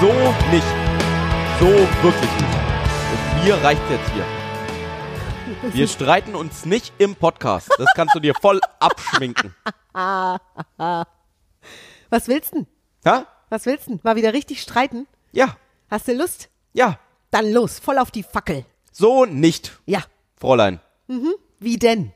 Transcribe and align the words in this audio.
So 0.00 0.12
nicht. 0.50 0.66
So 1.58 1.66
wirklich 2.02 2.30
nicht. 2.30 2.56
Und 3.12 3.44
mir 3.44 3.54
reicht 3.64 3.80
jetzt 3.90 4.10
hier. 4.12 4.24
Wir 5.72 5.88
streiten 5.88 6.34
uns 6.34 6.66
nicht 6.66 6.92
im 6.98 7.16
Podcast. 7.16 7.70
Das 7.78 7.88
kannst 7.94 8.14
du 8.14 8.20
dir 8.20 8.34
voll 8.34 8.60
abschminken. 8.78 9.54
Was 9.94 10.38
willst 12.28 12.52
denn? 12.52 12.66
Ja? 13.06 13.26
Was 13.48 13.64
willst 13.64 13.88
denn? 13.88 14.00
Mal 14.02 14.16
wieder 14.16 14.34
richtig 14.34 14.60
streiten? 14.60 15.06
Ja. 15.32 15.56
Hast 15.90 16.08
du 16.08 16.14
Lust? 16.14 16.50
Ja. 16.74 16.98
Dann 17.30 17.50
los, 17.50 17.78
voll 17.78 17.96
auf 17.96 18.10
die 18.10 18.22
Fackel. 18.22 18.66
So 18.92 19.24
nicht. 19.24 19.78
Ja. 19.86 20.02
Fräulein. 20.38 20.80
Wie 21.58 21.78
denn? 21.78 22.12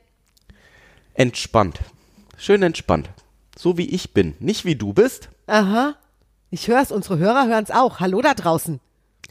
Entspannt. 1.15 1.79
Schön 2.37 2.61
entspannt. 2.61 3.09
So 3.57 3.79
wie 3.79 3.89
ich 3.89 4.13
bin. 4.13 4.35
Nicht 4.39 4.65
wie 4.65 4.75
du 4.75 4.93
bist. 4.93 5.29
Aha. 5.47 5.95
Ich 6.53 6.67
hör's, 6.67 6.91
unsere 6.91 7.17
Hörer 7.17 7.47
hören's 7.47 7.71
auch. 7.71 7.99
Hallo 7.99 8.21
da 8.21 8.33
draußen. 8.33 8.79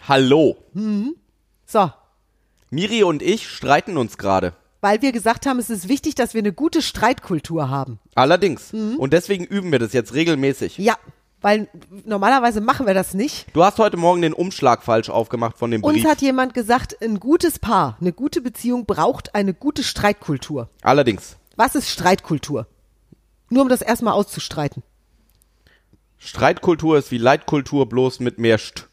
Hallo. 0.09 0.57
So, 1.67 1.93
Miri 2.71 3.03
und 3.03 3.21
ich 3.23 3.49
streiten 3.49 3.97
uns 3.99 4.17
gerade. 4.17 4.55
weil 4.81 5.03
wir 5.03 5.13
gesagt 5.13 5.45
haben, 5.45 5.59
es 5.59 5.69
ist 5.69 5.89
wichtig, 5.89 6.15
dass 6.15 6.33
wir 6.33 6.39
eine 6.39 6.55
gute 6.55 6.81
Streitkultur 6.81 7.69
haben. 7.69 7.99
Allerdings. 8.15 8.73
Und 8.73 9.13
deswegen 9.13 9.45
üben 9.45 9.71
wir 9.73 9.79
das 9.79 9.93
jetzt 9.93 10.15
regelmäßig. 10.15 10.79
Ja, 10.79 10.97
weil 11.43 11.69
normalerweise 12.07 12.63
machen 12.63 12.87
wir 12.87 12.95
das 12.95 13.13
nicht. 13.13 13.47
Du 13.53 13.63
hast 13.63 13.79
heute 13.79 13.99
Morgen 13.99 14.23
den 14.23 14.33
Umschlag 14.33 14.83
falsch 14.83 15.11
aufgemacht 15.11 15.59
von 15.59 15.71
dem 15.71 15.85
Uns 15.85 15.97
Brief. 15.97 16.07
hat 16.07 16.23
jemand 16.23 16.55
gesagt, 16.55 16.97
ein 17.03 17.21
gutes 17.21 17.59
Paar, 17.59 17.99
eine 18.01 18.13
gute 18.15 18.41
Beziehung 18.41 18.87
braucht 18.87 19.35
eine 19.35 19.53
gute 19.53 19.83
Streitkultur. 19.83 20.71
Allerdings. 20.83 21.37
Was 21.57 21.75
ist 21.75 21.91
Streitkultur? 21.91 22.67
Nur 23.51 23.63
um 23.63 23.69
das 23.69 23.83
erstmal 23.83 24.15
auszustreiten. 24.15 24.83
Streitkultur 26.21 26.99
ist 26.99 27.11
wie 27.11 27.19
Leitkultur 27.19 27.89
bloß 27.89 28.21
mit 28.21 28.39
mehr 28.39 28.59
St. 28.59 28.89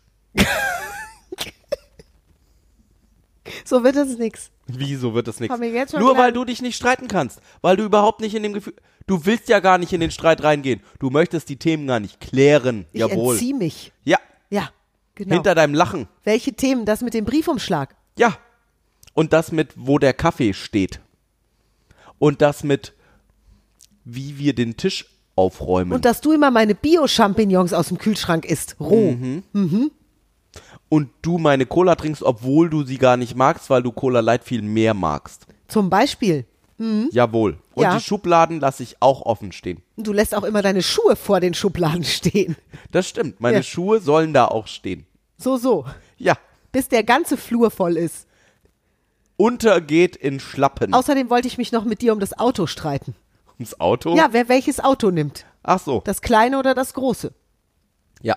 So 3.64 3.83
wird 3.83 3.95
das 3.95 4.17
nix. 4.17 4.50
Wieso 4.67 5.14
wird 5.14 5.28
das 5.28 5.39
nichts? 5.39 5.94
Nur 5.94 6.17
weil 6.17 6.31
du 6.31 6.45
dich 6.45 6.61
nicht 6.61 6.75
streiten 6.75 7.08
kannst. 7.08 7.42
Weil 7.61 7.78
du 7.78 7.83
überhaupt 7.83 8.22
nicht 8.22 8.33
in 8.33 8.44
dem 8.44 8.53
Gefühl. 8.53 8.73
Du 9.08 9.25
willst 9.25 9.48
ja 9.50 9.59
gar 9.59 9.78
nicht 9.78 9.94
in 9.94 10.00
den 10.00 10.11
Streit 10.11 10.44
reingehen. 10.44 10.81
Du 11.00 11.09
möchtest 11.09 11.50
die 11.50 11.58
Themen 11.58 11.88
gar 11.88 12.00
nicht 12.00 12.20
klären. 12.20 12.86
Ich 12.92 13.00
Jawohl. 13.00 13.36
entziehe 13.36 13.55
mich. 13.55 13.92
Ja. 14.03 14.20
Ja, 14.50 14.70
genau. 15.16 15.36
Hinter 15.36 15.55
deinem 15.55 15.73
Lachen. 15.73 16.08
Welche 16.23 16.53
Themen? 16.53 16.86
Das 16.86 17.02
mit 17.02 17.14
dem 17.14 17.25
Briefumschlag. 17.25 17.95
Ja. 18.17 18.38
Und 19.14 19.33
das 19.33 19.52
mit, 19.52 19.73
wo 19.75 19.98
der 19.98 20.14
Kaffee 20.14 20.53
steht. 20.53 21.02
Und 22.20 22.42
das 22.42 22.64
mit, 22.64 22.94
wie 24.03 24.38
wir 24.38 24.55
den 24.55 24.78
Tisch 24.78 25.05
aufräumen. 25.38 25.93
Und 25.93 26.03
dass 26.05 26.19
du 26.21 26.31
immer 26.33 26.52
meine 26.52 26.75
Bio-Champignons 26.75 27.71
aus 27.73 27.88
dem 27.89 27.97
Kühlschrank 27.97 28.43
isst. 28.45 28.75
Roh. 28.80 29.11
Mhm. 29.13 29.91
und 30.89 31.09
du 31.21 31.38
meine 31.38 31.66
Cola 31.66 31.95
trinkst, 31.95 32.23
obwohl 32.23 32.69
du 32.69 32.83
sie 32.83 32.97
gar 32.97 33.17
nicht 33.17 33.35
magst, 33.35 33.69
weil 33.69 33.83
du 33.83 33.91
Cola 33.91 34.21
Light 34.21 34.43
viel 34.43 34.61
mehr 34.61 34.93
magst. 34.93 35.45
Zum 35.67 35.89
Beispiel. 35.89 36.45
Jawohl. 37.11 37.58
Und 37.73 37.83
Ja. 37.83 37.95
die 37.95 38.03
Schubladen 38.03 38.59
lasse 38.59 38.83
ich 38.83 38.97
auch 39.02 39.23
offen 39.23 39.52
stehen. 39.52 39.81
Du 39.97 40.13
lässt 40.13 40.35
auch 40.35 40.43
immer 40.43 40.61
deine 40.61 40.83
Schuhe 40.83 41.15
vor 41.15 41.39
den 41.39 41.53
Schubladen 41.55 42.03
stehen. 42.05 42.55
Das 42.91 43.09
stimmt. 43.09 43.41
Meine 43.41 43.58
Ja. 43.58 43.63
Schuhe 43.63 43.99
sollen 43.99 44.31
da 44.33 44.45
auch 44.45 44.67
stehen. 44.67 45.05
So, 45.39 45.58
so. 45.58 45.85
Ja. 46.17 46.38
Bis 46.71 46.88
der 46.88 47.03
ganze 47.03 47.35
Flur 47.35 47.71
voll 47.71 47.97
ist. 47.97 48.27
Untergeht 49.38 50.15
in 50.15 50.39
Schlappen. 50.39 50.93
Außerdem 50.93 51.30
wollte 51.30 51.47
ich 51.47 51.58
mich 51.58 51.71
noch 51.71 51.83
mit 51.83 52.02
dir 52.02 52.13
um 52.13 52.19
das 52.19 52.38
Auto 52.38 52.65
streiten. 52.67 53.15
Ums 53.59 53.80
Auto? 53.80 54.16
Ja, 54.16 54.30
wer 54.31 54.50
welches 54.50 54.80
Auto 54.80 55.09
nimmt. 55.11 55.45
Ach 55.63 55.80
so. 55.80 56.02
Das 56.05 56.21
kleine 56.21 56.59
oder 56.59 56.73
das 56.76 56.93
große. 56.93 57.33
ja. 58.21 58.36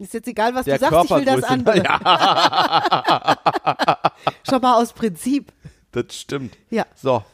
Ist 0.00 0.14
jetzt 0.14 0.28
egal, 0.28 0.54
was 0.54 0.64
Der 0.64 0.78
du 0.78 0.84
sagst, 0.88 1.06
ich 1.06 1.10
will 1.10 1.24
das 1.24 1.40
Körpergröße. 1.40 1.82
andere. 1.82 1.82
Schon 4.48 4.60
mal 4.62 4.80
aus 4.80 4.92
Prinzip. 4.92 5.52
Das 5.90 6.04
stimmt. 6.14 6.56
Ja. 6.70 6.86
So. 6.94 7.24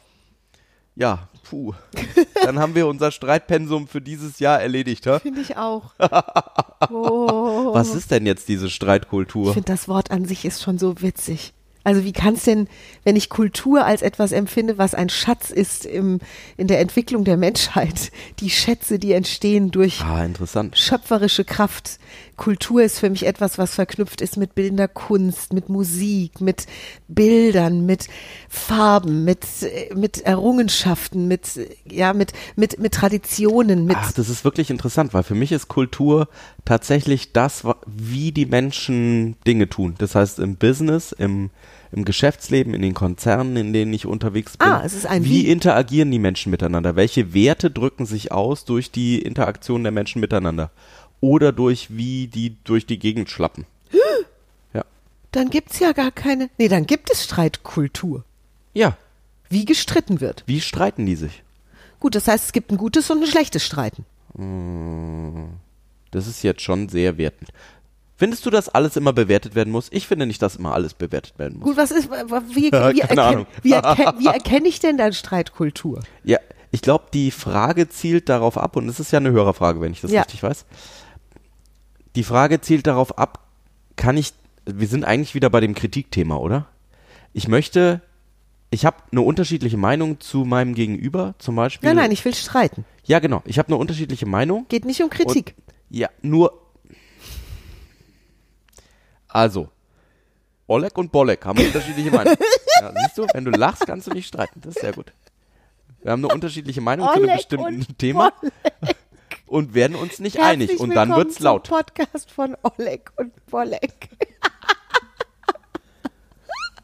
Ja, 0.95 1.29
puh. 1.47 1.75
Dann 2.43 2.57
haben 2.57 2.73
wir 2.73 2.87
unser 2.87 3.11
Streitpensum 3.11 3.87
für 3.87 4.01
dieses 4.01 4.39
Jahr 4.39 4.59
erledigt, 4.61 5.05
ha? 5.05 5.19
Finde 5.19 5.41
ich 5.41 5.57
auch. 5.57 5.93
Oh. 6.91 7.73
Was 7.73 7.95
ist 7.95 8.11
denn 8.11 8.27
jetzt 8.27 8.47
diese 8.47 8.67
Ich 8.67 8.75
Streitkultur? 8.75 9.53
finde, 9.53 9.71
das 9.71 9.87
Wort 9.87 10.11
an 10.11 10.25
sich 10.25 10.45
ist 10.45 10.61
schon 10.61 10.77
so 10.77 11.01
witzig. 11.01 11.53
Also 11.85 12.03
wie 12.03 12.13
kann 12.13 12.33
es 12.33 12.43
denn, 12.43 12.67
wenn 13.03 13.15
ich 13.15 13.29
Kultur 13.29 13.85
als 13.85 14.01
etwas 14.01 14.31
empfinde, 14.31 14.77
was 14.79 14.95
ein 14.95 15.07
Schatz 15.07 15.51
ist 15.51 15.85
im, 15.85 16.19
in 16.57 16.67
der 16.67 16.79
Entwicklung 16.79 17.23
der 17.23 17.37
Menschheit, 17.37 18.11
die 18.39 18.49
Schätze, 18.49 18.99
die 18.99 19.13
entstehen 19.13 19.69
durch 19.71 20.01
Ah, 20.01 20.25
interessant. 20.25 20.77
schöpferische 20.77 21.45
Kraft. 21.45 21.99
Kultur 22.37 22.83
ist 22.83 22.99
für 22.99 23.09
mich 23.09 23.25
etwas, 23.25 23.57
was 23.57 23.75
verknüpft 23.75 24.19
ist 24.19 24.35
mit 24.35 24.55
bildender 24.55 24.87
Kunst, 24.89 25.53
mit 25.53 25.69
Musik, 25.69 26.41
mit 26.41 26.65
Bildern, 27.07 27.85
mit 27.85 28.07
Farben, 28.49 29.23
mit, 29.23 29.45
mit 29.95 30.21
Errungenschaften, 30.21 31.27
mit, 31.27 31.47
ja, 31.89 32.13
mit, 32.13 32.33
mit, 32.55 32.79
mit 32.79 32.93
Traditionen, 32.93 33.85
mit, 33.85 33.95
Ach, 33.99 34.11
das 34.11 34.27
ist 34.29 34.43
wirklich 34.43 34.69
interessant, 34.69 35.13
weil 35.13 35.23
für 35.23 35.35
mich 35.35 35.51
ist 35.51 35.67
Kultur 35.67 36.27
tatsächlich 36.65 37.31
das, 37.31 37.63
wie 37.85 38.31
die 38.31 38.47
Menschen 38.47 39.35
Dinge 39.45 39.69
tun. 39.69 39.95
Das 39.99 40.15
heißt 40.15 40.39
im 40.39 40.55
Business, 40.55 41.11
im, 41.11 41.51
im 41.91 42.05
Geschäftsleben, 42.05 42.73
in 42.73 42.81
den 42.81 42.93
Konzernen, 42.93 43.55
in 43.57 43.73
denen 43.73 43.93
ich 43.93 44.05
unterwegs 44.05 44.57
bin. 44.57 44.67
Ah, 44.67 44.81
es 44.83 44.93
ist 44.93 45.05
ein 45.05 45.23
wie 45.23 45.43
Wie. 45.45 45.47
interagieren 45.47 46.11
die 46.11 46.19
Menschen 46.19 46.49
miteinander? 46.51 46.95
Welche 46.95 47.33
Werte 47.33 47.71
drücken 47.71 48.05
sich 48.05 48.31
aus 48.31 48.65
durch 48.65 48.91
die 48.91 49.21
Interaktion 49.21 49.83
der 49.83 49.91
Menschen 49.91 50.19
miteinander? 50.21 50.71
Oder 51.21 51.51
durch 51.51 51.95
wie 51.95 52.27
die 52.27 52.55
durch 52.63 52.85
die 52.85 52.99
Gegend 52.99 53.29
schlappen? 53.29 53.65
ja. 54.73 54.83
dann 55.31 55.49
gibt's 55.49 55.79
ja 55.79 55.91
gar 55.93 56.11
keine, 56.11 56.49
nee, 56.57 56.67
dann 56.67 56.85
gibt 56.85 57.09
es 57.11 57.23
Streitkultur, 57.23 58.23
Ja. 58.73 58.97
wie 59.49 59.65
gestritten 59.65 60.19
wird. 60.21 60.43
Wie 60.47 60.61
streiten 60.61 61.05
die 61.05 61.15
sich? 61.15 61.43
Gut, 61.99 62.15
das 62.15 62.27
heißt, 62.27 62.45
es 62.45 62.51
gibt 62.51 62.71
ein 62.71 62.77
gutes 62.77 63.09
und 63.09 63.21
ein 63.23 63.27
schlechtes 63.27 63.63
Streiten. 63.65 64.05
Das 66.11 66.27
ist 66.27 66.43
jetzt 66.43 66.61
schon 66.61 66.87
sehr 66.89 67.17
wertend. 67.17 67.49
Findest 68.17 68.45
du, 68.45 68.49
dass 68.49 68.69
alles 68.69 68.95
immer 68.95 69.11
bewertet 69.11 69.55
werden 69.55 69.71
muss? 69.71 69.87
Ich 69.91 70.07
finde 70.07 70.25
nicht, 70.25 70.41
dass 70.41 70.55
immer 70.55 70.73
alles 70.73 70.93
bewertet 70.93 71.37
werden 71.37 71.59
muss. 71.59 71.67
Gut, 71.67 71.77
was 71.77 71.91
ist, 71.91 72.09
wie, 72.09 72.71
wie, 72.71 72.71
wie, 72.71 72.99
erkenn, 73.01 73.45
wie 73.63 74.27
erkenne 74.27 74.67
ich 74.67 74.79
denn 74.79 74.97
dann 74.97 75.11
Streitkultur? 75.11 76.01
Ja, 76.23 76.37
ich 76.71 76.81
glaube, 76.81 77.05
die 77.13 77.31
Frage 77.31 77.89
zielt 77.89 78.29
darauf 78.29 78.57
ab, 78.57 78.75
und 78.77 78.87
es 78.87 78.99
ist 78.99 79.11
ja 79.11 79.19
eine 79.19 79.31
Hörerfrage, 79.31 79.81
wenn 79.81 79.91
ich 79.91 80.01
das 80.01 80.11
Ja. 80.11 80.21
richtig 80.21 80.43
weiß. 80.43 80.65
Die 82.15 82.23
Frage 82.23 82.61
zielt 82.61 82.87
darauf 82.87 83.17
ab, 83.17 83.39
kann 83.97 84.15
ich, 84.17 84.33
wir 84.65 84.87
sind 84.87 85.03
eigentlich 85.03 85.35
wieder 85.35 85.49
bei 85.49 85.59
dem 85.59 85.75
Kritikthema, 85.75 86.37
oder? 86.37 86.67
Ich 87.33 87.49
möchte, 87.49 88.01
ich 88.69 88.85
habe 88.85 88.97
eine 89.11 89.21
unterschiedliche 89.21 89.77
Meinung 89.77 90.21
zu 90.21 90.45
meinem 90.45 90.73
Gegenüber, 90.73 91.35
zum 91.37 91.57
Beispiel. 91.57 91.89
Nein, 91.89 91.97
nein, 91.97 92.11
ich 92.11 92.23
will 92.23 92.33
streiten. 92.33 92.85
Ja, 93.03 93.19
genau. 93.19 93.41
Ich 93.45 93.59
habe 93.59 93.67
eine 93.67 93.75
unterschiedliche 93.77 94.25
Meinung. 94.25 94.65
Geht 94.69 94.85
nicht 94.85 95.01
um 95.03 95.09
Kritik. 95.09 95.55
Ja, 95.89 96.09
nur. 96.21 96.61
Also, 99.35 99.67
Oleg 100.65 100.97
und 100.97 101.11
Bolek 101.11 101.43
haben 101.45 101.59
unterschiedliche 101.59 102.09
Meinungen. 102.09 102.37
ja, 102.81 102.93
siehst 103.03 103.17
du, 103.17 103.27
wenn 103.33 103.43
du 103.43 103.51
lachst, 103.51 103.85
kannst 103.85 104.07
du 104.07 104.11
nicht 104.11 104.27
streiten. 104.29 104.61
Das 104.61 104.75
ist 104.77 104.81
sehr 104.81 104.93
gut. 104.93 105.11
Wir 106.01 106.13
haben 106.13 106.23
eine 106.23 106.33
unterschiedliche 106.33 106.79
Meinung 106.79 107.05
zu 107.07 107.13
einem 107.15 107.35
bestimmten 107.35 107.85
Thema 107.97 108.31
und 109.45 109.73
werden 109.73 109.97
uns 109.97 110.19
nicht 110.19 110.39
einig. 110.39 110.69
Herzlich 110.69 110.79
Und 110.79 110.95
dann 110.95 111.09
willkommen 111.09 111.25
wird's 111.27 111.39
laut. 111.41 111.67
Zum 111.67 111.75
Podcast 111.75 112.31
von 112.31 112.55
Oleg 112.63 113.11
und 113.17 113.33
Bolek. 113.47 114.07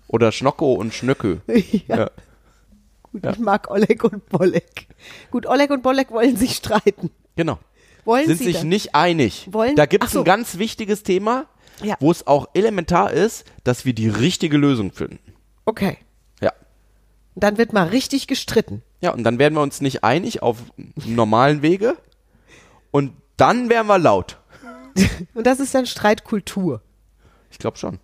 Oder 0.09 0.33
Schnocko 0.33 0.73
und 0.73 0.93
Schnöcke. 0.93 1.39
ja. 1.87 1.97
Ja. 1.99 2.09
Gut, 3.13 3.23
Ja. 3.23 3.31
ich 3.31 3.39
mag 3.39 3.71
Oleg 3.71 4.03
und 4.03 4.27
Bolek. 4.27 4.87
Gut, 5.31 5.45
Oleg 5.45 5.69
und 5.71 5.83
Bolek 5.83 6.11
wollen 6.11 6.35
sich 6.35 6.57
streiten. 6.57 7.11
Genau. 7.37 7.59
Wollen 8.03 8.27
Sind 8.27 8.39
sie 8.39 8.43
sich 8.43 8.57
dann? 8.57 8.67
nicht 8.67 8.93
einig. 8.93 9.47
Wollen- 9.51 9.77
da 9.77 9.85
gibt 9.85 10.03
es 10.03 10.11
so. 10.11 10.19
ein 10.19 10.25
ganz 10.25 10.57
wichtiges 10.57 11.03
Thema, 11.03 11.45
Ja. 11.83 11.95
wo 11.99 12.11
es 12.11 12.27
auch 12.27 12.47
elementar 12.53 13.11
ist, 13.11 13.45
dass 13.63 13.85
wir 13.85 13.93
die 13.93 14.09
richtige 14.09 14.57
Lösung 14.57 14.91
finden. 14.91 15.19
Okay. 15.65 15.97
Ja. 16.41 16.51
Dann 17.35 17.57
wird 17.57 17.73
mal 17.73 17.87
richtig 17.87 18.27
gestritten. 18.27 18.81
Ja, 19.01 19.11
und 19.13 19.23
dann 19.23 19.39
werden 19.39 19.55
wir 19.55 19.61
uns 19.61 19.81
nicht 19.81 20.03
einig 20.03 20.41
auf 20.41 20.57
normalen 20.95 21.61
Wege. 21.61 21.97
Und 22.91 23.13
dann 23.37 23.69
werden 23.69 23.87
wir 23.87 23.97
laut. 23.97 24.37
Und 25.33 25.47
das 25.47 25.59
ist 25.59 25.73
dann 25.73 25.85
Streitkultur. 25.85 26.81
Ich 27.49 27.57
glaube 27.57 27.77
schon. 27.77 27.99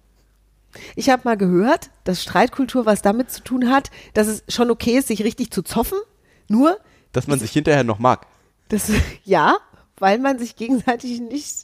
Ich 0.96 1.10
habe 1.10 1.24
mal 1.26 1.38
gehört, 1.38 1.90
dass 2.06 2.22
Streitkultur 2.24 2.86
was 2.86 3.02
damit 3.02 3.30
zu 3.32 3.44
tun 3.44 3.70
hat, 3.70 3.92
dass 4.14 4.28
es 4.28 4.44
schon 4.48 4.72
okay 4.72 4.98
ist, 4.98 5.08
sich 5.10 5.24
richtig 5.24 5.52
zu 5.52 5.62
zoffen. 5.64 5.98
Nur, 6.48 6.78
Dass 7.12 7.28
man 7.28 7.40
sich 7.40 7.52
hinterher 7.52 7.84
noch 7.84 8.00
mag. 8.00 8.26
das, 8.70 8.90
ja, 9.26 9.58
weil 10.00 10.20
man 10.20 10.40
sich 10.40 10.56
gegenseitig 10.56 11.20
nicht, 11.20 11.64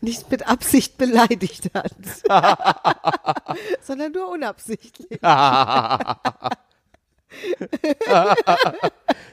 nicht 0.00 0.30
mit 0.30 0.48
Absicht 0.48 0.98
beleidigt 0.98 1.70
hat. 1.74 1.94
Sondern 3.82 4.12
nur 4.12 4.28
unabsichtlich. 4.28 5.20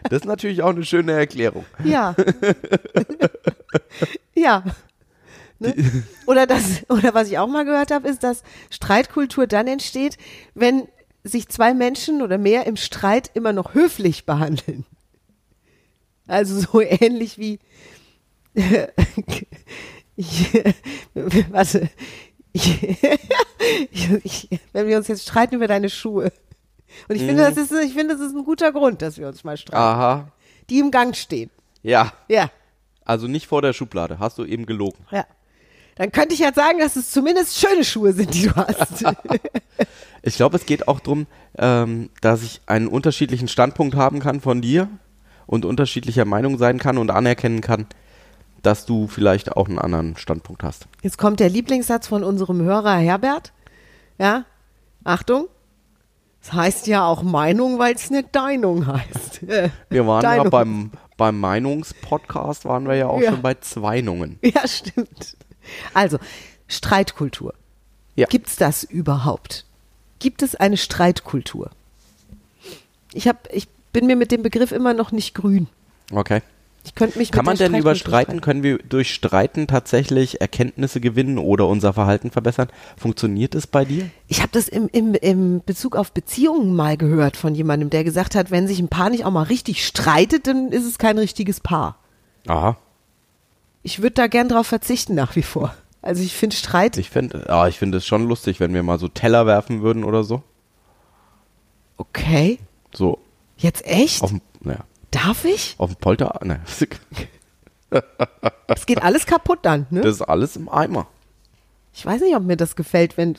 Das 0.10 0.20
ist 0.20 0.26
natürlich 0.26 0.62
auch 0.62 0.72
eine 0.72 0.84
schöne 0.84 1.14
Erklärung. 1.14 1.66
Ja. 1.86 2.16
ja. 4.34 4.64
Ne? 5.60 5.74
Oder 6.26 6.46
das, 6.46 6.82
oder 6.90 7.14
was 7.14 7.30
ich 7.30 7.38
auch 7.38 7.48
mal 7.48 7.64
gehört 7.64 7.92
habe, 7.92 8.10
ist, 8.10 8.24
dass 8.24 8.44
Streitkultur 8.70 9.48
dann 9.48 9.68
entsteht, 9.68 10.18
wenn 10.54 10.88
sich 11.24 11.48
zwei 11.48 11.74
Menschen 11.74 12.22
oder 12.22 12.38
mehr 12.38 12.68
im 12.68 12.76
Streit 12.76 13.32
immer 13.34 13.54
noch 13.54 13.74
höflich 13.74 14.26
behandeln. 14.26 14.86
Also 16.28 16.60
so 16.60 16.82
ähnlich 16.82 17.38
wie 17.38 17.60
ich, 20.16 20.64
warte, 21.52 21.90
ich, 22.52 22.98
ich, 24.24 24.50
wenn 24.74 24.88
wir 24.88 24.98
uns 24.98 25.08
jetzt 25.08 25.24
streiten 25.24 25.56
über 25.56 25.68
deine 25.68 25.90
Schuhe. 25.90 26.32
Und 27.08 27.16
ich 27.16 27.24
Mhm. 27.24 27.28
finde, 27.28 27.44
das 27.44 27.58
ist, 27.58 27.72
ich 27.72 27.94
finde, 27.94 28.16
das 28.16 28.22
ist 28.28 28.36
ein 28.36 28.44
guter 28.44 28.72
Grund, 28.72 29.02
dass 29.02 29.18
wir 29.18 29.28
uns 29.28 29.44
mal 29.44 29.58
streiten. 29.58 29.82
Aha. 29.82 30.32
Die 30.70 30.80
im 30.80 30.92
Gang 30.92 31.16
stehen. 31.16 31.50
Ja. 31.82 32.14
Ja, 32.30 32.50
Also 33.04 33.28
nicht 33.28 33.48
vor 33.48 33.62
der 33.62 33.74
Schublade. 33.74 34.20
Hast 34.20 34.38
du 34.38 34.46
eben 34.46 34.66
gelogen. 34.66 35.06
ja. 35.12 35.26
Dann 35.96 36.12
könnte 36.12 36.34
ich 36.34 36.40
jetzt 36.40 36.56
sagen, 36.56 36.80
dass 36.80 36.96
es 36.96 37.12
zumindest 37.12 37.60
schöne 37.60 37.84
Schuhe 37.84 38.14
sind, 38.14 38.34
die 38.34 38.48
du 38.48 38.56
hast. 38.56 39.04
Ich 40.24 40.36
glaube, 40.38 40.58
es 40.58 40.66
geht 40.66 40.88
auch 40.88 41.00
darum, 41.00 41.28
ähm, 41.56 42.10
dass 42.20 42.42
ich 42.42 42.62
einen 42.66 42.88
unterschiedlichen 42.88 43.48
Standpunkt 43.48 43.94
haben 43.94 44.20
kann 44.20 44.42
von 44.42 44.60
dir 44.60 44.90
und 45.46 45.66
unterschiedlicher 45.66 46.26
Meinung 46.26 46.58
sein 46.58 46.80
kann 46.80 46.98
und 46.98 47.12
anerkennen 47.12 47.62
kann, 47.62 47.86
dass 48.64 48.86
du 48.88 49.08
vielleicht 49.08 49.52
auch 49.56 49.68
einen 49.70 49.78
anderen 49.80 50.18
Standpunkt 50.18 50.64
hast. 50.64 50.88
Jetzt 51.04 51.18
kommt 51.18 51.40
der 51.40 51.50
Lieblingssatz 51.50 52.08
von 52.08 52.24
unserem 52.24 52.62
Hörer 52.62 52.96
Herbert. 52.96 53.54
Ja, 54.18 54.46
Achtung. 55.04 55.48
Es 56.42 56.52
heißt 56.52 56.88
ja 56.88 57.06
auch 57.06 57.24
Meinung, 57.24 57.80
weil 57.80 57.96
es 57.96 58.10
eine 58.10 58.24
Deinung 58.24 58.88
heißt. 58.88 59.48
Wir 59.90 60.08
waren 60.08 60.24
ja 60.24 60.30
Deinung. 60.36 60.50
beim, 60.50 60.92
beim 61.16 61.40
Meinungspodcast, 61.40 62.66
waren 62.66 62.86
wir 62.88 62.96
ja 62.96 63.08
auch 63.08 63.22
Ja. 63.22 63.32
schon 63.32 63.42
bei 63.42 63.54
Zweinungen. 63.56 64.40
Ja, 64.44 64.68
stimmt. 64.68 65.38
Also, 65.94 66.18
Streitkultur. 66.68 67.54
Ja. 68.16 68.28
Gibt's 68.28 68.58
das 68.58 68.84
überhaupt? 68.84 69.66
Gibt 70.20 70.42
es 70.42 70.56
eine 70.56 70.76
Streitkultur? 70.78 71.72
Ich, 73.14 73.28
hab, 73.28 73.48
ich 73.54 73.68
bin 73.94 74.08
mir 74.08 74.16
mit 74.18 74.32
dem 74.32 74.44
Begriff 74.44 74.72
immer 74.74 74.94
noch 74.94 75.12
nicht 75.14 75.34
grün. 75.36 75.68
Okay. 76.12 76.42
Ich 76.86 76.96
könnte 76.96 77.18
mich 77.18 77.32
Kann 77.32 77.46
man 77.46 77.56
denn 77.56 77.76
über 77.76 77.96
Streiten, 77.96 78.42
können 78.42 78.62
wir 78.62 78.78
durch 78.78 79.14
Streiten 79.14 79.68
tatsächlich 79.68 80.42
Erkenntnisse 80.42 81.00
gewinnen 81.00 81.38
oder 81.38 81.68
unser 81.68 81.94
Verhalten 81.94 82.30
verbessern? 82.30 82.68
Funktioniert 82.98 83.56
es 83.56 83.68
bei 83.68 83.86
dir? 83.86 84.10
Ich 84.28 84.42
habe 84.42 84.50
das 84.52 84.68
im, 84.68 84.90
im, 84.92 85.14
im 85.16 85.62
Bezug 85.66 85.96
auf 85.96 86.12
Beziehungen 86.12 86.76
mal 86.76 86.98
gehört 86.98 87.38
von 87.38 87.56
jemandem, 87.56 87.90
der 87.90 88.04
gesagt 88.04 88.36
hat, 88.36 88.52
wenn 88.52 88.68
sich 88.68 88.80
ein 88.80 88.90
Paar 88.90 89.10
nicht 89.10 89.24
auch 89.24 89.32
mal 89.32 89.44
richtig 89.44 89.86
streitet, 89.86 90.46
dann 90.48 90.74
ist 90.74 90.86
es 90.86 90.98
kein 90.98 91.18
richtiges 91.18 91.62
Paar. 91.62 91.98
Aha. 92.48 92.78
Ich 93.82 94.02
würde 94.02 94.16
da 94.16 94.28
gern 94.28 94.50
drauf 94.50 94.68
verzichten 94.68 95.16
nach 95.16 95.36
wie 95.38 95.42
vor. 95.42 95.74
Also 96.02 96.22
ich 96.22 96.34
finde 96.34 96.56
Streit, 96.58 96.98
Ich 96.98 97.10
finde 97.10 97.50
ah, 97.50 97.70
ich 97.70 97.80
finde 97.80 98.00
es 98.00 98.06
schon 98.06 98.28
lustig, 98.28 98.60
wenn 98.60 98.74
wir 98.74 98.84
mal 98.84 99.00
so 99.00 99.08
Teller 99.08 99.46
werfen 99.46 99.82
würden 99.82 100.04
oder 100.04 100.26
so. 100.26 100.44
okay, 101.98 102.60
So 102.94 103.20
jetzt 103.58 103.86
echt? 103.86 104.22
auf 104.22 104.34
naja, 104.62 104.84
Darf 105.14 105.46
ich? 105.46 105.76
auf 105.78 105.92
dem 105.92 106.00
Polter. 106.00 106.40
Ne. 106.44 106.62
Es 108.68 108.88
geht 108.88 109.04
alles 109.04 109.28
kaputt 109.28 109.60
dann, 109.62 109.86
ne? 109.92 110.02
Das 110.02 110.16
ist 110.16 110.22
alles 110.24 110.56
im 110.56 110.68
Eimer. 110.68 111.06
Ich 111.94 112.04
weiß 112.04 112.22
nicht, 112.22 112.36
ob 112.36 112.42
mir 112.42 112.58
das 112.58 112.76
gefällt, 112.76 113.18
wenn 113.18 113.38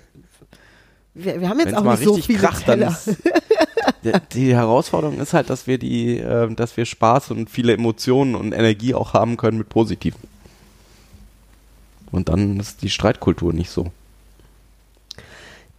wir, 1.15 1.41
wir 1.41 1.49
haben 1.49 1.59
jetzt 1.59 1.73
Wenn 1.73 1.77
auch 1.77 1.91
nicht 1.91 2.05
so 2.05 2.17
viele 2.17 2.39
kracht, 2.39 2.69
dann 2.69 2.79
Teller. 2.81 2.91
ist, 2.91 3.19
die, 4.05 4.13
die 4.33 4.55
Herausforderung 4.55 5.19
ist 5.19 5.33
halt, 5.33 5.51
dass 5.51 5.67
wir 5.67 5.79
die, 5.79 6.19
äh, 6.19 6.53
dass 6.55 6.77
wir 6.77 6.85
Spaß 6.85 7.33
und 7.33 7.51
viele 7.51 7.73
Emotionen 7.73 8.37
und 8.37 8.53
Energie 8.53 8.95
auch 8.95 9.13
haben 9.13 9.37
können 9.37 9.59
mit 9.59 9.69
Positiven. 9.69 10.21
Und 12.13 12.29
dann 12.29 12.61
ist 12.61 12.83
die 12.83 12.91
Streitkultur 12.91 13.53
nicht 13.53 13.71
so. 13.71 13.91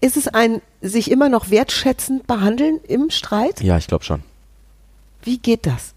Ist 0.02 0.18
es 0.18 0.28
ein 0.28 0.62
sich 0.82 1.10
immer 1.10 1.30
noch 1.30 1.50
wertschätzend 1.50 2.28
behandeln 2.28 2.80
im 2.88 3.10
Streit? 3.10 3.62
Ja, 3.62 3.78
ich 3.78 3.88
glaube 3.88 4.04
schon. 4.04 4.22
Wie 5.26 5.38
geht 5.38 5.66
das? 5.66 5.94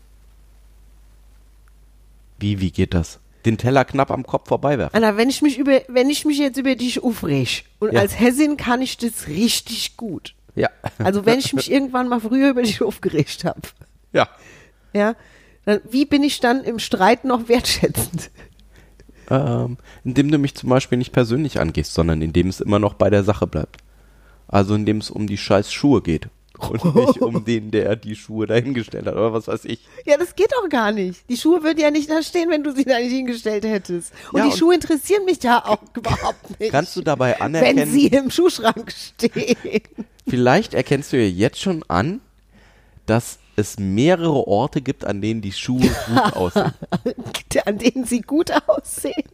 Wie, 2.39 2.61
wie 2.61 2.71
geht 2.71 2.95
das? 2.95 3.21
Den 3.45 3.57
Teller 3.59 3.85
knapp 3.85 4.11
am 4.11 4.27
Kopf 4.27 4.49
vorbeiwerfen. 4.49 4.97
Anna, 4.97 5.17
wenn 5.17 5.29
ich 5.31 5.43
mich 5.43 5.59
über, 5.59 5.81
wenn 5.89 6.11
ich 6.11 6.25
mich 6.25 6.39
jetzt 6.39 6.57
über 6.59 6.75
dich 6.75 7.03
aufreg 7.03 7.65
und 7.79 7.93
Ja. 7.93 8.01
als 8.01 8.19
Hessin 8.19 8.57
kann 8.57 8.83
ich 8.83 8.97
das 8.97 9.29
richtig 9.29 9.97
gut. 9.97 10.35
Ja. 10.55 10.69
Also 10.99 11.25
wenn 11.25 11.39
ich 11.39 11.53
mich 11.53 11.71
irgendwann 11.71 12.09
mal 12.09 12.21
früher 12.21 12.51
über 12.51 12.63
dich 12.63 12.83
aufgeregt 12.83 13.45
habe, 13.45 13.61
Ja. 14.13 14.29
ja, 14.93 15.15
dann 15.65 15.81
wie 15.91 16.05
bin 16.05 16.23
ich 16.25 16.41
dann 16.41 16.65
im 16.65 16.79
Streit 16.79 17.25
noch 17.25 17.49
wertschätzend? 17.49 18.31
Ähm, 19.31 19.77
indem 20.05 20.31
du 20.31 20.39
mich 20.39 20.55
zum 20.55 20.71
Beispiel 20.71 20.97
nicht 20.99 21.13
persönlich 21.13 21.61
angehst, 21.61 21.93
sondern 21.95 22.23
indem 22.23 22.49
es 22.49 22.61
immer 22.61 22.79
noch 22.79 22.95
bei 22.95 23.11
der 23.11 23.25
Sache 23.25 23.47
bleibt. 23.47 23.77
Also 24.49 24.75
indem 24.75 24.99
es 24.99 25.11
um 25.11 25.27
die 25.27 25.37
scheiß 25.37 25.73
Schuhe 25.73 26.01
geht. 26.03 26.29
Und 26.58 26.94
nicht 26.94 27.20
um 27.20 27.44
den, 27.44 27.70
der 27.70 27.94
die 27.96 28.16
Schuhe 28.16 28.46
dahingestellt 28.46 29.06
hat 29.06 29.14
oder 29.14 29.32
was 29.32 29.46
weiß 29.49 29.64
ich. 29.66 29.81
Ja, 30.05 30.16
das 30.16 30.34
geht 30.34 30.50
doch 30.52 30.69
gar 30.69 30.90
nicht. 30.93 31.28
Die 31.28 31.37
Schuhe 31.37 31.62
würden 31.62 31.78
ja 31.78 31.90
nicht 31.90 32.10
da 32.10 32.22
stehen, 32.22 32.50
wenn 32.50 32.64
du 32.64 32.72
sie 32.75 32.84
da 32.84 32.99
nicht 32.99 33.12
hingestellt 33.12 33.64
hättest. 33.64 34.12
Und 34.32 34.38
Ja, 34.38 34.44
die 34.46 34.50
und- 34.52 34.58
Schuhe 34.58 34.75
interessieren 34.75 35.25
mich 35.25 35.43
ja 35.43 35.64
auch 35.64 35.78
überhaupt 35.96 36.58
nicht. 36.60 36.72
Kannst 36.72 36.96
du 36.96 37.02
dabei 37.02 37.32
wenn 37.38 37.43
anerkennen, 37.56 37.90
sie 37.90 38.08
im 38.08 38.31
Schuhschrank 38.31 38.93
stehen. 38.93 39.82
vielleicht 40.28 40.75
erkennst 40.75 41.12
du 41.12 41.16
ja 41.16 41.28
jetzt 41.28 41.60
schon 41.60 41.84
an, 41.88 42.20
dass 43.06 43.38
es 43.56 43.78
mehrere 43.78 44.46
Orte 44.46 44.81
gibt, 44.82 45.05
an 45.05 45.20
denen 45.20 45.40
die 45.40 45.52
Schuhe 45.52 45.81
gut 46.08 46.32
aussehen. 46.37 46.72
an 47.64 47.78
denen 47.78 48.05
sie 48.05 48.20
gut 48.20 48.50
aussehen. 48.69 49.25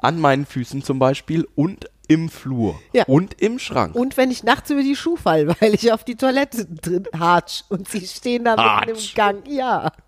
An 0.00 0.20
meinen 0.20 0.46
Füßen 0.46 0.82
zum 0.82 0.98
Beispiel 0.98 1.48
und 1.54 1.86
im 2.08 2.28
Flur. 2.28 2.80
Ja. 2.92 3.04
Und 3.06 3.40
im 3.40 3.58
Schrank. 3.58 3.94
Und 3.94 4.16
wenn 4.16 4.30
ich 4.30 4.42
nachts 4.44 4.70
über 4.70 4.82
die 4.82 4.96
Schuhe 4.96 5.16
fall, 5.16 5.48
weil 5.60 5.74
ich 5.74 5.92
auf 5.92 6.04
die 6.04 6.16
Toilette 6.16 6.66
drin 6.66 7.06
hatsch 7.18 7.62
und 7.68 7.88
sie 7.88 8.06
stehen 8.06 8.44
da 8.44 8.56
mitten 8.56 8.90
im 8.90 8.96
Hatsch. 8.96 9.14
Gang. 9.14 9.46
Ja. 9.48 9.92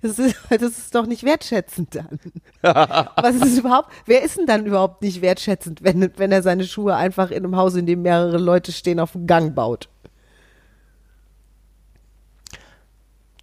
Das 0.00 0.18
ist, 0.18 0.36
das 0.48 0.62
ist 0.62 0.94
doch 0.94 1.06
nicht 1.06 1.24
wertschätzend 1.24 1.96
dann. 1.96 2.20
Was 2.62 3.34
ist 3.34 3.58
überhaupt? 3.58 3.92
Wer 4.04 4.22
ist 4.22 4.38
denn 4.38 4.46
dann 4.46 4.64
überhaupt 4.64 5.02
nicht 5.02 5.22
wertschätzend, 5.22 5.82
wenn, 5.82 6.12
wenn 6.16 6.30
er 6.30 6.42
seine 6.42 6.64
Schuhe 6.64 6.94
einfach 6.94 7.30
in 7.30 7.44
einem 7.44 7.56
Haus, 7.56 7.74
in 7.74 7.86
dem 7.86 8.02
mehrere 8.02 8.38
Leute 8.38 8.70
stehen, 8.70 9.00
auf 9.00 9.12
dem 9.12 9.26
Gang 9.26 9.54
baut? 9.54 9.88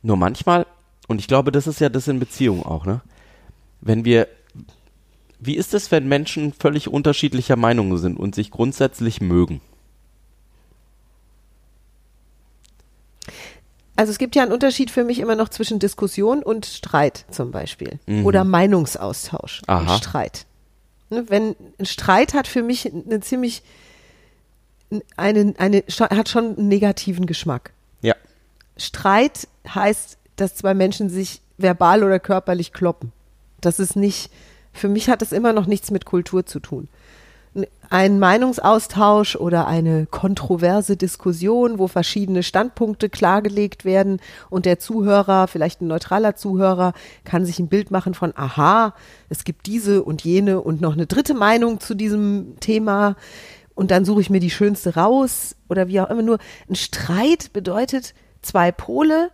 Nur 0.01 0.17
manchmal, 0.17 0.65
und 1.07 1.19
ich 1.19 1.27
glaube, 1.27 1.51
das 1.51 1.67
ist 1.67 1.79
ja 1.79 1.89
das 1.89 2.07
in 2.07 2.19
Beziehungen 2.19 2.63
auch, 2.63 2.85
ne? 2.85 3.01
Wenn 3.81 4.05
wir, 4.05 4.27
wie 5.45 5.55
ist 5.55 5.73
es, 5.73 5.91
wenn 5.91 6.07
Menschen 6.07 6.53
völlig 6.53 6.87
unterschiedlicher 6.87 7.55
Meinung 7.55 7.97
sind 7.97 8.17
und 8.17 8.35
sich 8.35 8.51
grundsätzlich 8.51 9.21
mögen? 9.21 9.61
Also 13.95 14.11
es 14.11 14.17
gibt 14.17 14.35
ja 14.35 14.43
einen 14.43 14.51
Unterschied 14.51 14.89
für 14.89 15.03
mich 15.03 15.19
immer 15.19 15.35
noch 15.35 15.49
zwischen 15.49 15.79
Diskussion 15.79 16.41
und 16.41 16.65
Streit 16.65 17.25
zum 17.29 17.51
Beispiel. 17.51 17.99
Oder 18.23 18.43
Meinungsaustausch 18.43 19.61
und 19.61 19.69
Aha. 19.69 19.97
Streit. 19.97 20.45
Ne, 21.09 21.25
Wenn 21.29 21.55
ein 21.79 21.85
Streit 21.85 22.33
hat 22.33 22.47
für 22.47 22.63
mich 22.63 22.91
eine 22.91 23.19
ziemlich 23.19 23.61
eine, 25.17 25.53
eine, 25.57 25.83
hat 25.99 26.29
schon 26.29 26.55
einen 26.57 26.67
negativen 26.67 27.25
Geschmack. 27.25 27.73
Ja. 28.01 28.15
Streit 28.77 29.47
heißt, 29.67 30.17
dass 30.35 30.55
zwei 30.55 30.73
Menschen 30.73 31.09
sich 31.09 31.41
verbal 31.57 32.03
oder 32.03 32.19
körperlich 32.19 32.73
kloppen. 32.73 33.11
Das 33.61 33.79
ist 33.79 33.95
nicht, 33.95 34.29
für 34.73 34.89
mich 34.89 35.09
hat 35.09 35.21
das 35.21 35.31
immer 35.31 35.53
noch 35.53 35.67
nichts 35.67 35.91
mit 35.91 36.05
Kultur 36.05 36.45
zu 36.45 36.59
tun. 36.59 36.89
Ein 37.91 38.17
Meinungsaustausch 38.17 39.35
oder 39.35 39.67
eine 39.67 40.07
kontroverse 40.07 40.97
Diskussion, 40.97 41.77
wo 41.77 41.87
verschiedene 41.87 42.41
Standpunkte 42.41 43.09
klargelegt 43.09 43.85
werden 43.85 44.19
und 44.49 44.65
der 44.65 44.79
Zuhörer, 44.79 45.47
vielleicht 45.47 45.81
ein 45.81 45.87
neutraler 45.87 46.35
Zuhörer, 46.35 46.93
kann 47.23 47.45
sich 47.45 47.59
ein 47.59 47.67
Bild 47.67 47.91
machen 47.91 48.15
von, 48.15 48.33
aha, 48.35 48.95
es 49.29 49.43
gibt 49.43 49.67
diese 49.67 50.03
und 50.03 50.23
jene 50.23 50.61
und 50.61 50.81
noch 50.81 50.93
eine 50.93 51.05
dritte 51.05 51.35
Meinung 51.35 51.79
zu 51.79 51.93
diesem 51.93 52.59
Thema 52.59 53.15
und 53.75 53.91
dann 53.91 54.05
suche 54.05 54.21
ich 54.21 54.29
mir 54.29 54.39
die 54.39 54.49
schönste 54.49 54.95
raus 54.95 55.55
oder 55.69 55.87
wie 55.87 55.99
auch 55.99 56.09
immer. 56.09 56.21
Nur 56.21 56.39
ein 56.69 56.75
Streit 56.75 57.53
bedeutet 57.53 58.13
zwei 58.41 58.71
Pole 58.71 59.29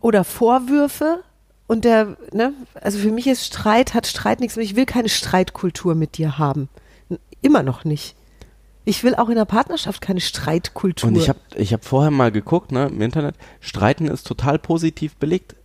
oder 0.00 0.24
Vorwürfe 0.24 1.22
und 1.66 1.84
der, 1.84 2.16
ne, 2.32 2.52
also 2.80 2.98
für 2.98 3.10
mich 3.10 3.26
ist 3.26 3.44
Streit, 3.44 3.94
hat 3.94 4.06
Streit 4.06 4.40
nichts, 4.40 4.56
ich 4.56 4.76
will 4.76 4.86
keine 4.86 5.08
Streitkultur 5.08 5.94
mit 5.94 6.16
dir 6.16 6.38
haben. 6.38 6.68
Immer 7.42 7.62
noch 7.62 7.84
nicht. 7.84 8.14
Ich 8.84 9.02
will 9.02 9.16
auch 9.16 9.28
in 9.28 9.34
der 9.34 9.46
Partnerschaft 9.46 10.00
keine 10.00 10.20
Streitkultur. 10.20 11.08
Und 11.08 11.16
ich 11.16 11.28
habe 11.28 11.40
ich 11.56 11.72
hab 11.72 11.84
vorher 11.84 12.12
mal 12.12 12.30
geguckt, 12.30 12.70
ne, 12.70 12.86
im 12.86 13.00
Internet, 13.02 13.34
Streiten 13.60 14.06
ist 14.06 14.26
total 14.26 14.60
positiv 14.60 15.16
belegt. 15.16 15.56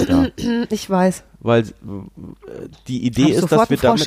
Ja, 0.00 0.28
ich 0.70 0.88
weiß. 0.88 1.24
weil 1.40 1.62
äh, 1.62 1.64
die 2.88 3.04
Idee 3.04 3.30
ist, 3.30 3.52
dass 3.52 3.68
wir 3.68 3.76
damit, 3.76 4.06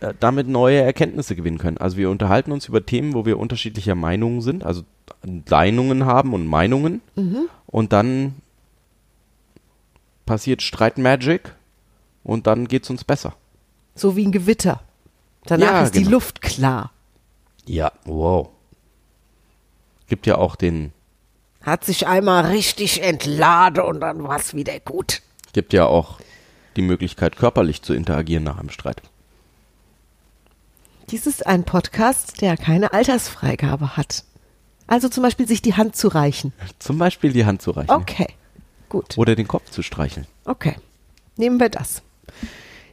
äh, 0.00 0.14
damit 0.20 0.46
neue 0.46 0.80
Erkenntnisse 0.80 1.34
gewinnen 1.34 1.58
können. 1.58 1.78
Also 1.78 1.96
wir 1.96 2.10
unterhalten 2.10 2.52
uns 2.52 2.68
über 2.68 2.86
Themen, 2.86 3.14
wo 3.14 3.26
wir 3.26 3.40
unterschiedlicher 3.40 3.96
Meinungen 3.96 4.40
sind, 4.40 4.64
also 4.64 4.82
Meinungen 5.48 6.06
haben 6.06 6.32
und 6.32 6.46
Meinungen. 6.46 7.02
Mhm. 7.16 7.48
Und 7.66 7.92
dann 7.92 8.36
passiert 10.30 10.62
Streitmagic 10.62 11.56
und 12.22 12.46
dann 12.46 12.68
geht's 12.68 12.88
uns 12.88 13.02
besser. 13.02 13.34
So 13.96 14.14
wie 14.14 14.24
ein 14.24 14.30
Gewitter. 14.30 14.80
Danach 15.44 15.66
Ja, 15.72 15.82
ist 15.82 15.96
die 15.96 16.00
genau. 16.04 16.12
Luft 16.12 16.40
klar. 16.40 16.92
Ja, 17.66 17.90
wow. 18.04 18.48
Gibt 20.06 20.28
ja 20.28 20.38
auch 20.38 20.54
den, 20.54 20.92
Hat 21.62 21.84
sich 21.84 22.06
einmal 22.06 22.46
richtig 22.46 23.02
entladen 23.02 23.82
und 23.82 23.98
dann 23.98 24.22
war's 24.22 24.54
wieder 24.54 24.78
gut. 24.78 25.20
gibt 25.52 25.72
ja 25.72 25.86
auch 25.86 26.20
die 26.76 26.82
Möglichkeit, 26.82 27.36
körperlich 27.36 27.82
zu 27.82 27.92
interagieren 27.92 28.44
nach 28.44 28.58
einem 28.60 28.70
Streit. 28.70 29.02
Dies 31.10 31.26
ist 31.26 31.44
ein 31.44 31.64
Podcast, 31.64 32.40
der 32.40 32.56
keine 32.56 32.92
Altersfreigabe 32.92 33.96
hat. 33.96 34.22
Also 34.86 35.08
zum 35.08 35.24
Beispiel 35.24 35.48
sich 35.48 35.60
die 35.60 35.74
Hand 35.74 35.96
zu 35.96 36.06
reichen. 36.06 36.52
Zum 36.78 36.98
Beispiel 36.98 37.32
die 37.32 37.44
Hand 37.46 37.62
zu 37.62 37.72
reichen. 37.72 37.90
Okay, 37.90 38.28
gut. 38.90 39.16
Oder 39.16 39.34
den 39.34 39.48
Kopf 39.48 39.70
zu 39.70 39.82
streicheln. 39.82 40.26
Okay, 40.44 40.76
nehmen 41.36 41.58
wir 41.58 41.70
das. 41.70 42.02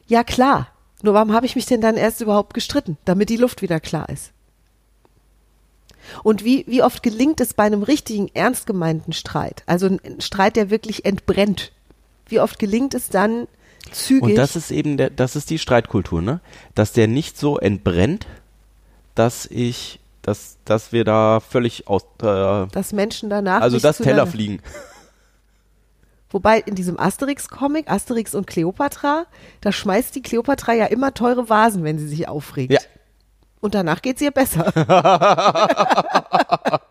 Ja 0.06 0.24
klar, 0.24 0.68
nur 1.02 1.14
warum 1.14 1.32
habe 1.32 1.46
ich 1.46 1.54
mich 1.54 1.66
denn 1.66 1.80
dann 1.80 1.96
erst 1.96 2.20
überhaupt 2.20 2.54
gestritten? 2.54 2.96
Damit 3.04 3.28
die 3.28 3.36
Luft 3.36 3.60
wieder 3.60 3.80
klar 3.80 4.08
ist. 4.08 4.32
Und 6.22 6.44
wie, 6.44 6.64
wie 6.66 6.82
oft 6.82 7.02
gelingt 7.02 7.40
es 7.40 7.52
bei 7.52 7.64
einem 7.64 7.82
richtigen, 7.82 8.30
ernst 8.32 8.66
gemeinten 8.66 9.12
Streit, 9.12 9.62
also 9.66 9.86
ein 9.86 10.20
Streit, 10.20 10.56
der 10.56 10.70
wirklich 10.70 11.04
entbrennt, 11.04 11.72
wie 12.26 12.40
oft 12.40 12.58
gelingt 12.58 12.94
es 12.94 13.10
dann 13.10 13.46
zügig, 13.92 14.30
Und 14.30 14.34
das 14.36 14.56
ist 14.56 14.70
eben 14.70 14.96
der, 14.96 15.10
das 15.10 15.36
ist 15.36 15.50
die 15.50 15.58
Streitkultur, 15.58 16.22
ne? 16.22 16.40
Dass 16.74 16.92
der 16.92 17.08
nicht 17.08 17.38
so 17.38 17.58
entbrennt, 17.58 18.26
dass 19.14 19.46
ich, 19.46 20.00
dass, 20.22 20.56
dass 20.64 20.92
wir 20.92 21.04
da 21.04 21.40
völlig 21.40 21.88
aus, 21.88 22.02
äh, 22.22 22.66
dass 22.72 22.92
Menschen 22.92 23.30
danach 23.30 23.60
also 23.60 23.76
nicht 23.76 23.84
das 23.84 23.98
Teller 23.98 24.26
fliegen. 24.26 24.60
Wobei 26.30 26.58
in 26.60 26.74
diesem 26.74 26.98
Asterix-Comic, 26.98 27.90
Asterix 27.90 28.34
und 28.34 28.46
Cleopatra, 28.46 29.26
da 29.60 29.72
schmeißt 29.72 30.14
die 30.14 30.22
Cleopatra 30.22 30.74
ja 30.74 30.86
immer 30.86 31.14
teure 31.14 31.48
Vasen, 31.48 31.84
wenn 31.84 31.98
sie 31.98 32.08
sich 32.08 32.28
aufregt. 32.28 32.72
Ja. 32.72 32.80
Und 33.60 33.74
danach 33.74 34.02
geht's 34.02 34.20
ihr 34.20 34.30
besser. 34.30 34.72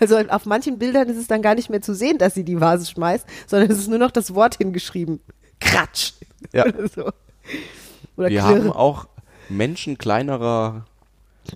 also 0.00 0.18
auf 0.18 0.46
manchen 0.46 0.78
Bildern 0.78 1.08
ist 1.08 1.16
es 1.16 1.26
dann 1.26 1.42
gar 1.42 1.54
nicht 1.54 1.70
mehr 1.70 1.82
zu 1.82 1.94
sehen, 1.94 2.18
dass 2.18 2.34
sie 2.34 2.44
die 2.44 2.60
Vase 2.60 2.86
schmeißt, 2.86 3.26
sondern 3.46 3.70
es 3.70 3.78
ist 3.78 3.88
nur 3.88 3.98
noch 3.98 4.10
das 4.10 4.34
Wort 4.34 4.56
hingeschrieben. 4.56 5.20
Kratsch. 5.60 6.14
Ja. 6.52 6.66
Oder 6.66 6.88
so. 6.94 7.02
Oder 8.16 8.28
Wir 8.28 8.40
Klirre. 8.40 8.44
haben 8.44 8.72
auch 8.72 9.06
Menschen 9.48 9.98
kleinerer 9.98 10.86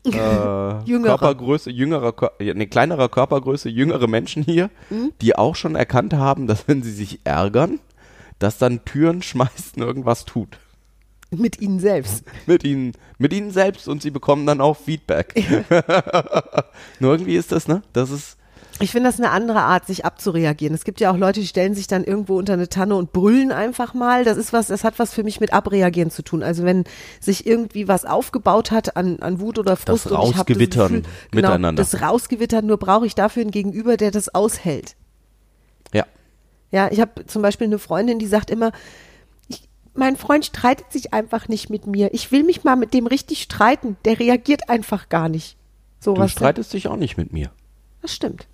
äh. 0.04 0.11
Körpergröße, 1.02 1.71
jüngerer, 1.71 2.12
Kör 2.12 2.33
ja, 2.40 2.54
nee, 2.54 2.66
kleinerer 2.66 3.09
Körpergröße, 3.09 3.68
jüngere 3.68 4.07
Menschen 4.07 4.42
hier, 4.42 4.71
Mhm. 4.90 5.12
die 5.21 5.37
auch 5.37 5.57
schon 5.57 5.75
erkannt 5.75 6.14
haben, 6.14 6.47
dass 6.47 6.68
wenn 6.68 6.83
sie 6.83 6.92
sich 6.92 7.21
ärgern, 7.25 7.80
dass 8.38 8.59
dann 8.59 8.85
Türen 8.85 9.23
schmeißen 9.23 9.83
irgendwas 9.83 10.25
tut. 10.25 10.59
Mit 11.30 11.61
ihnen 11.61 11.78
selbst. 11.78 12.25
Mit 12.47 12.64
ihnen, 12.64 12.92
mit 13.18 13.35
ihnen 13.35 13.50
selbst 13.50 13.87
und 13.87 14.00
sie 14.00 14.11
bekommen 14.11 14.47
dann 14.47 14.62
auch 14.62 14.78
Feedback. 14.78 15.35
Nur 17.00 17.12
irgendwie 17.12 17.37
ist 17.37 17.52
das, 17.52 17.68
ne? 17.68 17.83
Das 17.92 18.11
ist, 18.11 18.38
Ich 18.80 18.92
finde 18.92 19.08
das 19.08 19.18
eine 19.18 19.30
andere 19.30 19.61
Art, 19.61 19.87
sich 19.87 20.04
abzureagieren. 20.04 20.75
Es 20.75 20.85
gibt 20.85 21.00
ja 21.00 21.11
auch 21.11 21.16
Leute, 21.16 21.40
die 21.40 21.47
stellen 21.47 21.75
sich 21.75 21.87
dann 21.87 22.04
irgendwo 22.04 22.38
unter 22.38 22.52
eine 22.52 22.68
Tanne 22.68 22.94
und 22.94 23.12
brüllen 23.12 23.50
einfach 23.50 23.92
mal. 23.94 24.25
Das 24.25 24.37
ist 24.37 24.52
was, 24.52 24.68
das 24.68 24.85
hat 24.85 24.99
was 24.99 25.12
für 25.12 25.25
mich 25.25 25.40
mit 25.40 25.52
Abreagieren 25.52 26.11
zu 26.11 26.23
tun. 26.23 26.42
Also 26.42 26.64
wenn 26.64 26.85
sich 27.20 27.47
irgendwie 27.47 27.88
was 27.88 28.04
aufgebaut 28.04 28.70
hat 28.70 28.97
an, 28.97 29.18
an 29.20 29.40
Wut 29.40 29.58
oder 29.58 29.76
Frust 29.76 30.06
Das 30.06 30.12
und 30.12 30.18
ich 30.18 30.37
habe 30.37 30.52
Rausgewittern 30.52 31.02
genau, 31.30 31.49
miteinander. 31.49 31.82
das 31.82 32.00
Rausgewittern, 32.00 32.66
nur 32.66 32.76
brauche 32.76 33.06
ich 33.06 33.14
dafür 33.14 33.42
einen 33.42 33.50
Gegenüber, 33.50 33.97
der 33.97 34.11
das 34.11 34.35
aushält. 34.35 34.97
ja. 35.92 36.06
Ja, 36.70 36.90
ich 36.92 37.00
habe 37.00 37.25
zum 37.26 37.40
Beispiel 37.40 37.66
eine 37.66 37.78
Freundin, 37.78 38.18
die 38.18 38.26
sagt 38.26 38.50
immer, 38.50 38.73
ich, 39.49 39.62
mein 39.94 40.18
Freund 40.18 40.44
streitet 40.44 40.92
sich 40.92 41.14
einfach 41.14 41.49
nicht 41.49 41.70
mit 41.70 41.87
mir. 41.87 42.12
Ich 42.12 42.30
will 42.30 42.44
mich 42.44 42.62
mal 42.62 42.76
mit 42.76 42.92
dem 42.92 43.06
richtig 43.06 43.40
streiten. 43.40 43.97
Der 44.04 44.20
reagiert 44.20 44.68
einfach 44.68 45.08
gar 45.08 45.30
nicht. 45.30 45.56
So 45.99 46.12
Du 46.12 46.28
streitest 46.28 46.75
dich 46.75 46.87
auch 46.88 46.97
nicht 46.97 47.16
mit 47.16 47.32
mir. 47.32 47.50
Das 48.02 48.14
stimmt. 48.14 48.47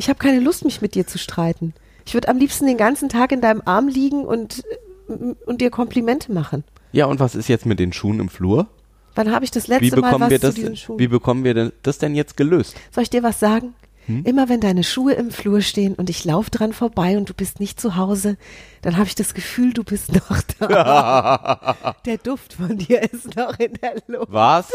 Ich 0.00 0.08
habe 0.08 0.18
keine 0.18 0.40
Lust, 0.40 0.64
mich 0.64 0.80
mit 0.80 0.94
dir 0.94 1.06
zu 1.06 1.18
streiten. 1.18 1.74
Ich 2.06 2.14
würde 2.14 2.28
am 2.28 2.38
liebsten 2.38 2.66
den 2.66 2.78
ganzen 2.78 3.10
Tag 3.10 3.32
in 3.32 3.42
deinem 3.42 3.60
Arm 3.66 3.86
liegen 3.86 4.24
und, 4.24 4.64
äh, 5.10 5.34
und 5.44 5.60
dir 5.60 5.68
Komplimente 5.68 6.32
machen. 6.32 6.64
Ja, 6.92 7.04
und 7.04 7.20
was 7.20 7.34
ist 7.34 7.48
jetzt 7.48 7.66
mit 7.66 7.78
den 7.78 7.92
Schuhen 7.92 8.18
im 8.18 8.30
Flur? 8.30 8.66
Wann 9.14 9.30
habe 9.30 9.44
ich 9.44 9.50
das 9.50 9.66
letzte 9.66 10.00
Mal 10.00 10.18
was 10.18 10.30
wir 10.30 10.40
zu 10.40 10.46
das, 10.46 10.54
diesen 10.54 10.76
Schuhen? 10.78 10.98
wie 10.98 11.08
bekommen 11.08 11.44
wir 11.44 11.52
denn, 11.52 11.72
das 11.82 11.98
denn 11.98 12.14
jetzt 12.14 12.38
gelöst? 12.38 12.76
Soll 12.90 13.02
ich 13.02 13.10
dir 13.10 13.22
was 13.22 13.40
sagen? 13.40 13.74
Hm? 14.06 14.24
Immer 14.24 14.48
wenn 14.48 14.62
deine 14.62 14.84
Schuhe 14.84 15.12
im 15.12 15.30
Flur 15.30 15.60
stehen 15.60 15.94
und 15.96 16.08
ich 16.08 16.24
laufe 16.24 16.50
dran 16.50 16.72
vorbei 16.72 17.18
und 17.18 17.28
du 17.28 17.34
bist 17.34 17.60
nicht 17.60 17.78
zu 17.78 17.96
Hause, 17.96 18.38
dann 18.80 18.96
habe 18.96 19.06
ich 19.06 19.16
das 19.16 19.34
Gefühl, 19.34 19.74
du 19.74 19.84
bist 19.84 20.14
noch 20.14 20.40
da. 20.60 21.76
der 22.06 22.16
Duft 22.16 22.54
von 22.54 22.78
dir 22.78 23.02
ist 23.02 23.36
noch 23.36 23.58
in 23.58 23.74
der 23.74 23.96
Luft. 24.06 24.32
Was? 24.32 24.72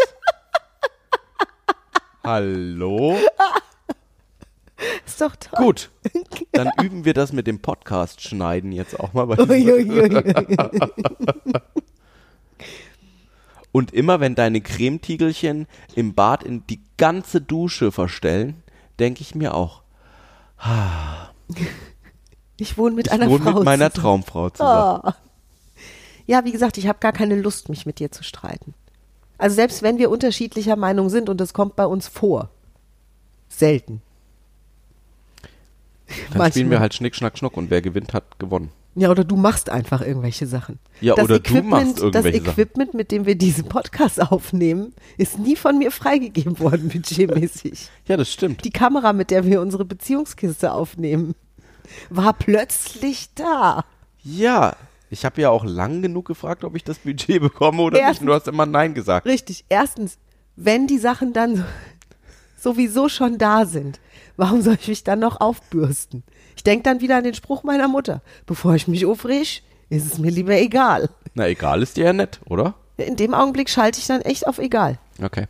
Hallo? 2.23 3.17
Ist 5.05 5.21
doch 5.21 5.35
toll. 5.35 5.65
Gut. 5.65 5.91
Dann 6.51 6.69
üben 6.81 7.05
wir 7.05 7.13
das 7.13 7.31
mit 7.33 7.45
dem 7.47 7.61
Podcast 7.61 8.21
schneiden 8.21 8.71
jetzt 8.71 8.99
auch 8.99 9.13
mal. 9.13 9.27
Und 13.71 13.93
immer 13.93 14.19
wenn 14.21 14.35
deine 14.35 14.61
Cremetiegelchen 14.61 15.67
im 15.95 16.13
Bad 16.13 16.43
in 16.43 16.65
die 16.67 16.81
ganze 16.97 17.41
Dusche 17.41 17.91
verstellen, 17.91 18.63
denke 18.99 19.21
ich 19.21 19.35
mir 19.35 19.53
auch, 19.53 19.81
Ich 22.57 22.77
wohne 22.77 22.95
mit 22.95 23.07
ich 23.07 23.13
einer 23.13 23.29
wohne 23.29 23.43
Frau. 23.43 23.53
mit 23.55 23.65
meiner 23.65 23.91
zusammen. 23.91 24.23
Traumfrau 24.23 24.49
zusammen. 24.49 25.01
Oh. 25.05 25.11
Ja, 26.25 26.45
wie 26.45 26.51
gesagt, 26.53 26.77
ich 26.77 26.87
habe 26.87 26.99
gar 26.99 27.11
keine 27.11 27.35
Lust, 27.35 27.67
mich 27.69 27.85
mit 27.85 27.99
dir 27.99 28.11
zu 28.11 28.23
streiten. 28.23 28.73
Also 29.37 29.55
selbst 29.55 29.83
wenn 29.83 29.97
wir 29.97 30.09
unterschiedlicher 30.09 30.77
Meinung 30.77 31.09
sind 31.09 31.27
und 31.29 31.39
das 31.41 31.53
kommt 31.53 31.75
bei 31.75 31.85
uns 31.85 32.07
vor. 32.07 32.49
Selten. 33.49 34.01
Dann 36.33 36.51
spielen 36.51 36.69
wir 36.69 36.79
halt 36.79 36.93
Schnick, 36.93 37.15
Schnack, 37.15 37.37
Schnuck 37.37 37.57
und 37.57 37.69
wer 37.69 37.81
gewinnt, 37.81 38.13
hat 38.13 38.39
gewonnen. 38.39 38.69
Ja, 38.97 39.09
oder 39.11 39.25
du 39.25 39.35
machst 39.35 39.69
einfach 39.69 40.01
irgendwelche 40.01 40.47
Sachen. 40.47 40.79
Ja, 41.01 41.15
oder 41.15 41.39
du 41.39 41.61
machst 41.63 41.99
irgendwelche 41.99 42.11
Das 42.11 42.23
Sachen. 42.23 42.35
Equipment, 42.61 42.93
mit 42.93 43.11
dem 43.11 43.25
wir 43.25 43.35
diesen 43.35 43.65
Podcast 43.65 44.21
aufnehmen, 44.31 44.93
ist 45.17 45.37
nie 45.37 45.57
von 45.57 45.77
mir 45.77 45.91
freigegeben 45.91 46.59
worden, 46.59 46.87
budgetmäßig. 46.93 47.89
Ja, 48.07 48.15
das 48.15 48.31
stimmt. 48.31 48.63
Die 48.63 48.69
Kamera, 48.71 49.11
mit 49.11 49.31
der 49.31 49.43
wir 49.45 49.59
unsere 49.59 49.83
Beziehungskiste 49.83 50.71
aufnehmen, 50.71 51.35
war 52.09 52.31
plötzlich 52.33 53.29
da. 53.35 53.83
Ja, 54.23 54.77
ich 55.09 55.25
habe 55.25 55.41
ja 55.41 55.49
auch 55.49 55.65
lang 55.65 56.01
genug 56.01 56.25
gefragt, 56.27 56.63
ob 56.63 56.75
ich 56.77 56.83
das 56.85 56.99
Budget 56.99 57.41
bekomme 57.41 57.81
oder 57.83 57.97
nicht. 57.97 58.03
Erstens- 58.07 58.21
Und 58.21 58.27
du 58.27 58.33
hast 58.33 58.47
immer 58.47 58.65
Nein 58.65 58.93
gesagt. 58.93 59.27
Richtig. 59.27 59.65
Erstens, 59.67 60.17
wenn 60.55 60.87
die 60.87 60.97
Sachen 60.99 61.33
dann 61.33 61.65
sowieso 62.57 63.09
schon 63.09 63.37
da 63.37 63.65
sind, 63.65 63.99
warum 64.37 64.61
soll 64.61 64.77
ich 64.79 64.87
mich 64.87 65.03
dann 65.03 65.19
noch 65.19 65.39
aufbürsten? 65.41 66.23
Ich 66.55 66.63
denke 66.63 66.83
dann 66.83 67.01
wieder 67.01 67.17
an 67.17 67.23
den 67.23 67.33
Spruch 67.33 67.63
meiner 67.63 67.87
Mutter. 67.87 68.21
Bevor 68.45 68.75
ich 68.75 68.87
mich 68.87 69.05
aufreg, 69.05 69.61
ist 69.89 70.05
es 70.13 70.17
mir 70.17 70.31
lieber 70.31 70.53
egal. 70.55 71.09
Na, 71.33 71.47
egal 71.47 71.81
ist 71.83 71.97
dir 71.97 72.05
ja 72.05 72.13
nett, 72.13 72.39
oder? 72.47 72.73
In 72.97 73.15
dem 73.17 73.33
Augenblick 73.33 73.69
schalte 73.69 73.99
ich 73.99 74.07
dann 74.07 74.21
echt 74.21 74.47
auf 74.47 74.57
egal. 74.57 74.97
Okay. 75.21 75.47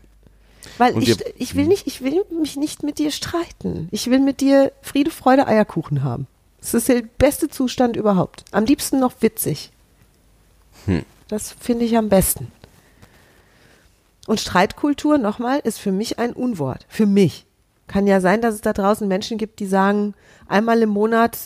Weil 0.79 0.93
Und 0.95 1.03
ich, 1.03 1.19
wir- 1.19 1.33
ich 1.37 1.55
will 1.55 1.67
nicht, 1.67 1.85
ich 1.87 2.01
will 2.01 2.23
mich 2.39 2.57
nicht 2.57 2.81
mit 2.83 2.97
dir 2.97 3.11
streiten. 3.11 3.87
Ich 3.91 4.09
will 4.09 4.19
mit 4.19 4.41
dir 4.41 4.71
Friede, 4.81 5.11
Freude, 5.11 5.47
Eierkuchen 5.47 6.03
haben. 6.03 6.27
Das 6.59 6.73
ist 6.73 6.89
der 6.89 7.03
beste 7.19 7.47
Zustand 7.49 7.95
überhaupt. 7.95 8.43
Am 8.51 8.65
liebsten 8.65 8.99
noch 8.99 9.13
witzig. 9.21 9.69
Hm. 10.85 11.03
Das 11.27 11.51
finde 11.59 11.85
ich 11.85 11.95
am 11.97 12.09
besten. 12.09 12.51
Und 14.27 14.39
Streitkultur, 14.39 15.19
nochmal, 15.19 15.59
ist 15.63 15.77
für 15.79 15.91
mich 15.91 16.17
ein 16.17 16.33
Unwort. 16.33 16.85
Für 16.89 17.05
mich. 17.05 17.44
Kann 17.87 18.07
ja 18.07 18.19
sein, 18.19 18.41
dass 18.41 18.55
es 18.55 18.61
da 18.61 18.73
draußen 18.73 19.07
Menschen 19.07 19.37
gibt, 19.37 19.59
die 19.59 19.67
sagen, 19.67 20.13
einmal 20.47 20.81
im 20.81 20.89
Monat 20.89 21.37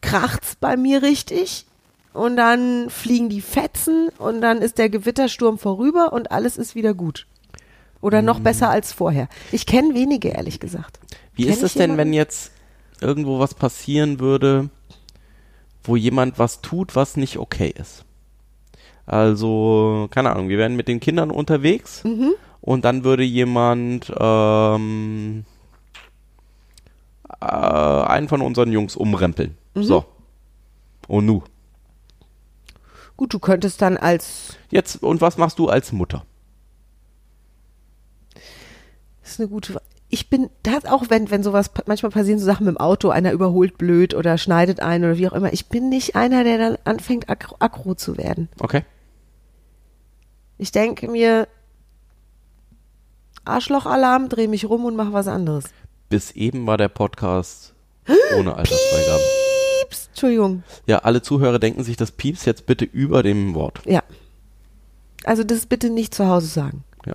kracht's 0.00 0.56
bei 0.56 0.76
mir 0.76 1.02
richtig 1.02 1.66
und 2.12 2.36
dann 2.36 2.88
fliegen 2.90 3.28
die 3.28 3.40
Fetzen 3.40 4.10
und 4.18 4.40
dann 4.40 4.58
ist 4.62 4.78
der 4.78 4.88
Gewittersturm 4.88 5.58
vorüber 5.58 6.12
und 6.12 6.30
alles 6.30 6.56
ist 6.56 6.74
wieder 6.74 6.94
gut. 6.94 7.26
Oder 8.00 8.22
noch 8.22 8.38
besser 8.38 8.70
als 8.70 8.92
vorher. 8.92 9.28
Ich 9.50 9.66
kenne 9.66 9.94
wenige, 9.94 10.28
ehrlich 10.28 10.60
gesagt. 10.60 11.00
Wie 11.34 11.44
Kenn 11.44 11.52
ist 11.52 11.62
es 11.64 11.74
denn, 11.74 11.96
wenn 11.96 12.12
jetzt 12.12 12.52
irgendwo 13.00 13.40
was 13.40 13.54
passieren 13.54 14.20
würde, 14.20 14.70
wo 15.82 15.96
jemand 15.96 16.38
was 16.38 16.60
tut, 16.60 16.94
was 16.94 17.16
nicht 17.16 17.38
okay 17.38 17.74
ist? 17.76 18.04
Also, 19.06 20.06
keine 20.10 20.30
Ahnung, 20.30 20.48
wir 20.48 20.58
wären 20.58 20.76
mit 20.76 20.86
den 20.86 21.00
Kindern 21.00 21.30
unterwegs 21.30 22.04
Mhm. 22.04 22.34
Und 22.60 22.84
dann 22.84 23.04
würde 23.04 23.22
jemand 23.22 24.12
ähm, 24.18 25.44
äh, 27.40 27.44
einen 27.44 28.28
von 28.28 28.42
unseren 28.42 28.72
Jungs 28.72 28.96
umrempeln. 28.96 29.56
Mhm. 29.74 29.82
So. 29.82 30.04
Und 31.06 31.26
nu. 31.26 31.42
Gut, 33.16 33.32
du 33.34 33.38
könntest 33.38 33.82
dann 33.82 33.96
als, 33.96 34.56
Jetzt, 34.70 35.02
und 35.02 35.20
was 35.20 35.38
machst 35.38 35.58
du 35.58 35.68
als 35.68 35.92
Mutter? 35.92 36.24
das 39.28 39.34
ist 39.34 39.40
eine 39.40 39.48
gute, 39.50 39.78
ich 40.08 40.30
bin, 40.30 40.48
das 40.62 40.86
auch 40.86 41.10
wenn, 41.10 41.30
wenn 41.30 41.42
sowas, 41.42 41.70
manchmal 41.86 42.10
passieren 42.10 42.38
so 42.38 42.46
Sachen 42.46 42.64
mit 42.64 42.74
dem 42.74 42.80
Auto, 42.80 43.10
einer 43.10 43.32
überholt 43.32 43.76
blöd 43.76 44.14
oder 44.14 44.38
schneidet 44.38 44.80
ein 44.80 45.04
oder 45.04 45.18
wie 45.18 45.28
auch 45.28 45.34
immer. 45.34 45.52
Ich 45.52 45.66
bin 45.66 45.90
nicht 45.90 46.16
einer, 46.16 46.44
der 46.44 46.56
dann 46.56 46.78
anfängt, 46.84 47.28
aggro, 47.28 47.56
aggro 47.58 47.94
zu 47.94 48.16
werden. 48.16 48.48
Okay. 48.58 48.84
Ich 50.56 50.72
denke 50.72 51.08
mir, 51.08 51.46
Arschlochalarm, 53.48 54.28
dreh 54.28 54.46
mich 54.46 54.66
rum 54.68 54.84
und 54.84 54.96
mach 54.96 55.12
was 55.12 55.26
anderes. 55.28 55.64
Bis 56.08 56.30
eben 56.32 56.66
war 56.66 56.76
der 56.78 56.88
Podcast 56.88 57.74
ohne 58.38 58.54
Altersfreigabe. 58.56 59.22
Pieps, 59.82 60.06
Entschuldigung. 60.08 60.62
Ja, 60.86 60.98
alle 61.00 61.22
Zuhörer 61.22 61.58
denken 61.58 61.82
sich 61.84 61.96
das 61.96 62.12
Pieps 62.12 62.44
jetzt 62.44 62.66
bitte 62.66 62.84
über 62.84 63.22
dem 63.22 63.54
Wort. 63.54 63.80
Ja. 63.84 64.02
Also 65.24 65.44
das 65.44 65.66
bitte 65.66 65.90
nicht 65.90 66.14
zu 66.14 66.26
Hause 66.28 66.46
sagen. 66.46 66.84
Ja. 67.06 67.14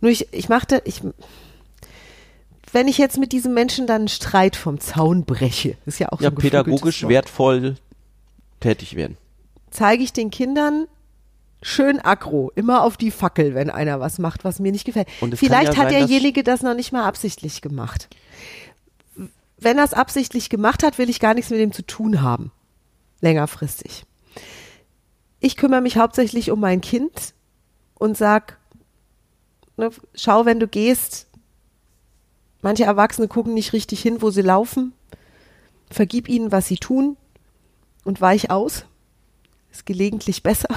Nur 0.00 0.10
ich, 0.10 0.32
ich 0.32 0.48
machte, 0.48 0.82
ich, 0.84 1.02
wenn 2.72 2.88
ich 2.88 2.98
jetzt 2.98 3.18
mit 3.18 3.32
diesem 3.32 3.54
Menschen 3.54 3.86
dann 3.86 4.02
einen 4.02 4.08
Streit 4.08 4.56
vom 4.56 4.80
Zaun 4.80 5.24
breche, 5.24 5.76
ist 5.86 5.98
ja 6.00 6.08
auch 6.10 6.20
Ja, 6.20 6.30
so 6.30 6.36
ein 6.36 6.40
pädagogisch 6.40 7.06
wertvoll 7.06 7.76
tätig 8.60 8.96
werden. 8.96 9.16
zeige 9.70 10.02
ich 10.02 10.12
den 10.12 10.30
Kindern 10.30 10.86
schön 11.64 11.98
aggro, 11.98 12.52
immer 12.54 12.82
auf 12.82 12.98
die 12.98 13.10
Fackel, 13.10 13.54
wenn 13.54 13.70
einer 13.70 13.98
was 13.98 14.18
macht, 14.18 14.44
was 14.44 14.60
mir 14.60 14.70
nicht 14.70 14.84
gefällt. 14.84 15.08
Vielleicht 15.34 15.72
ja 15.72 15.78
hat 15.78 15.90
sein, 15.90 16.06
derjenige 16.06 16.44
das 16.44 16.60
noch 16.62 16.74
nicht 16.74 16.92
mal 16.92 17.04
absichtlich 17.04 17.62
gemacht. 17.62 18.08
Wenn 19.56 19.78
er 19.78 19.84
es 19.84 19.94
absichtlich 19.94 20.50
gemacht 20.50 20.82
hat, 20.82 20.98
will 20.98 21.08
ich 21.08 21.20
gar 21.20 21.32
nichts 21.32 21.50
mit 21.50 21.60
dem 21.60 21.72
zu 21.72 21.82
tun 21.82 22.20
haben. 22.20 22.52
Längerfristig. 23.22 24.04
Ich 25.40 25.56
kümmere 25.56 25.80
mich 25.80 25.96
hauptsächlich 25.96 26.50
um 26.50 26.60
mein 26.60 26.82
Kind 26.82 27.32
und 27.94 28.18
sag, 28.18 28.58
ne, 29.78 29.90
schau, 30.14 30.44
wenn 30.44 30.60
du 30.60 30.68
gehst, 30.68 31.28
manche 32.60 32.84
Erwachsene 32.84 33.26
gucken 33.26 33.54
nicht 33.54 33.72
richtig 33.72 34.02
hin, 34.02 34.20
wo 34.20 34.30
sie 34.30 34.42
laufen. 34.42 34.92
Vergib 35.90 36.28
ihnen, 36.28 36.52
was 36.52 36.68
sie 36.68 36.76
tun 36.76 37.16
und 38.04 38.20
weich 38.20 38.50
aus. 38.50 38.84
Ist 39.72 39.86
gelegentlich 39.86 40.42
besser, 40.42 40.68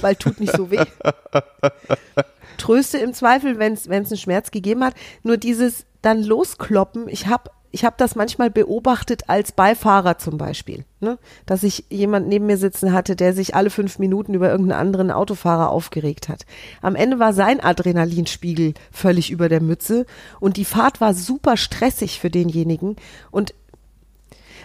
weil 0.00 0.16
tut 0.16 0.40
nicht 0.40 0.56
so 0.56 0.70
weh. 0.70 0.84
Tröste 2.58 2.98
im 2.98 3.12
Zweifel, 3.12 3.58
wenn 3.58 3.72
es 3.74 3.88
einen 3.88 4.16
Schmerz 4.16 4.50
gegeben 4.50 4.84
hat. 4.84 4.94
Nur 5.22 5.36
dieses 5.36 5.86
dann 6.02 6.22
loskloppen, 6.22 7.08
ich 7.08 7.26
habe 7.26 7.50
ich 7.74 7.84
hab 7.84 7.98
das 7.98 8.14
manchmal 8.14 8.50
beobachtet 8.50 9.28
als 9.28 9.50
Beifahrer 9.50 10.16
zum 10.16 10.38
Beispiel, 10.38 10.84
ne? 11.00 11.18
dass 11.44 11.64
ich 11.64 11.86
jemand 11.90 12.28
neben 12.28 12.46
mir 12.46 12.56
sitzen 12.56 12.92
hatte, 12.92 13.16
der 13.16 13.34
sich 13.34 13.56
alle 13.56 13.68
fünf 13.68 13.98
Minuten 13.98 14.32
über 14.32 14.48
irgendeinen 14.48 14.80
anderen 14.80 15.10
Autofahrer 15.10 15.70
aufgeregt 15.70 16.28
hat. 16.28 16.46
Am 16.82 16.94
Ende 16.94 17.18
war 17.18 17.32
sein 17.32 17.58
Adrenalinspiegel 17.58 18.74
völlig 18.92 19.32
über 19.32 19.48
der 19.48 19.60
Mütze 19.60 20.06
und 20.38 20.56
die 20.56 20.64
Fahrt 20.64 21.00
war 21.00 21.14
super 21.14 21.56
stressig 21.56 22.20
für 22.20 22.30
denjenigen 22.30 22.94
und 23.32 23.54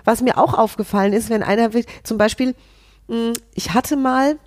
was 0.06 0.22
mir 0.22 0.38
auch 0.38 0.54
aufgefallen 0.54 1.14
ist, 1.14 1.32
wenn 1.32 1.42
einer 1.42 1.74
will, 1.74 1.86
zum 2.04 2.20
Beispiel, 2.20 2.54
mh, 3.08 3.34
ich 3.56 3.74
hatte 3.74 3.98
mal 3.98 4.38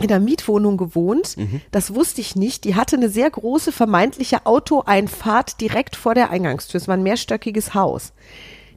in 0.00 0.10
einer 0.10 0.24
Mietwohnung 0.24 0.76
gewohnt, 0.76 1.36
das 1.70 1.94
wusste 1.94 2.20
ich 2.20 2.36
nicht, 2.36 2.64
die 2.64 2.74
hatte 2.74 2.96
eine 2.96 3.08
sehr 3.08 3.30
große 3.30 3.72
vermeintliche 3.72 4.46
Autoeinfahrt 4.46 5.60
direkt 5.60 5.96
vor 5.96 6.14
der 6.14 6.30
Eingangstür. 6.30 6.80
Es 6.80 6.88
war 6.88 6.96
ein 6.96 7.02
mehrstöckiges 7.02 7.74
Haus. 7.74 8.12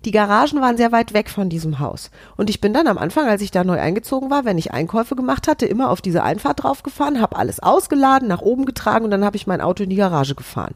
Die 0.06 0.12
Garagen 0.12 0.60
waren 0.60 0.75
sehr 0.75 0.92
weit 0.92 1.13
weg 1.13 1.30
von 1.30 1.48
diesem 1.48 1.80
Haus. 1.80 2.12
Und 2.36 2.50
ich 2.50 2.60
bin 2.60 2.74
dann 2.74 2.88
am 2.88 2.98
Anfang, 2.98 3.27
als 3.27 3.42
ich 3.42 3.51
da 3.51 3.63
neu 3.63 3.80
eingezogen 3.80 4.30
war, 4.30 4.44
wenn 4.44 4.58
ich 4.58 4.74
Einkäufe 4.74 5.15
gemacht 5.15 5.48
hatte, 5.48 5.65
immer 5.65 5.89
auf 5.89 6.01
diese 6.01 6.24
Einfahrt 6.24 6.63
draufgefahren, 6.63 7.22
habe 7.22 7.38
alles 7.38 7.62
ausgeladen, 7.62 8.27
nach 8.27 8.42
oben 8.42 8.65
getragen 8.65 9.06
und 9.06 9.12
dann 9.12 9.24
habe 9.24 9.38
ich 9.38 9.48
mein 9.48 9.62
Auto 9.62 9.84
in 9.84 9.89
die 9.89 9.96
Garage 9.96 10.36
gefahren. 10.36 10.75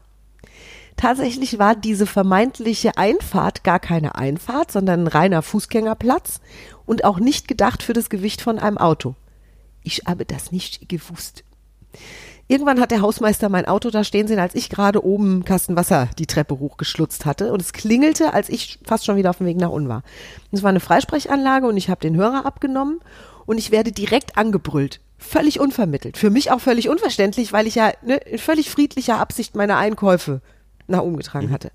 Tatsächlich 0.96 1.58
war 1.58 1.76
diese 1.76 2.06
vermeintliche 2.06 2.96
Einfahrt 2.96 3.62
gar 3.64 3.78
keine 3.78 4.16
Einfahrt, 4.16 4.72
sondern 4.72 5.04
ein 5.04 5.06
reiner 5.06 5.42
Fußgängerplatz 5.42 6.40
und 6.86 7.04
auch 7.04 7.20
nicht 7.20 7.46
gedacht 7.46 7.82
für 7.82 7.92
das 7.92 8.08
Gewicht 8.08 8.40
von 8.40 8.58
einem 8.58 8.78
Auto. 8.78 9.14
Ich 9.88 10.02
habe 10.06 10.26
das 10.26 10.52
nicht 10.52 10.90
gewusst. 10.90 11.44
Irgendwann 12.46 12.78
hat 12.78 12.90
der 12.90 13.00
Hausmeister 13.00 13.48
mein 13.48 13.64
Auto 13.64 13.88
da 13.88 14.04
stehen 14.04 14.28
sehen, 14.28 14.38
als 14.38 14.54
ich 14.54 14.68
gerade 14.68 15.02
oben 15.02 15.46
Kasten 15.46 15.76
Wasser 15.76 16.10
die 16.18 16.26
Treppe 16.26 16.58
hochgeschlutzt 16.58 17.24
hatte 17.24 17.54
und 17.54 17.62
es 17.62 17.72
klingelte, 17.72 18.34
als 18.34 18.50
ich 18.50 18.80
fast 18.84 19.06
schon 19.06 19.16
wieder 19.16 19.30
auf 19.30 19.38
dem 19.38 19.46
Weg 19.46 19.56
nach 19.56 19.70
unten 19.70 19.88
war. 19.88 20.02
Es 20.52 20.62
war 20.62 20.68
eine 20.68 20.80
Freisprechanlage 20.80 21.66
und 21.66 21.78
ich 21.78 21.88
habe 21.88 22.02
den 22.02 22.16
Hörer 22.16 22.44
abgenommen 22.44 23.00
und 23.46 23.56
ich 23.56 23.70
werde 23.70 23.90
direkt 23.90 24.36
angebrüllt. 24.36 25.00
Völlig 25.16 25.58
unvermittelt. 25.58 26.18
Für 26.18 26.28
mich 26.28 26.50
auch 26.50 26.60
völlig 26.60 26.90
unverständlich, 26.90 27.54
weil 27.54 27.66
ich 27.66 27.76
ja 27.76 27.90
ne, 28.02 28.16
in 28.16 28.38
völlig 28.38 28.68
friedlicher 28.68 29.18
Absicht 29.18 29.56
meine 29.56 29.78
Einkäufe 29.78 30.42
nach 30.86 31.00
oben 31.00 31.16
getragen 31.16 31.50
hatte. 31.50 31.70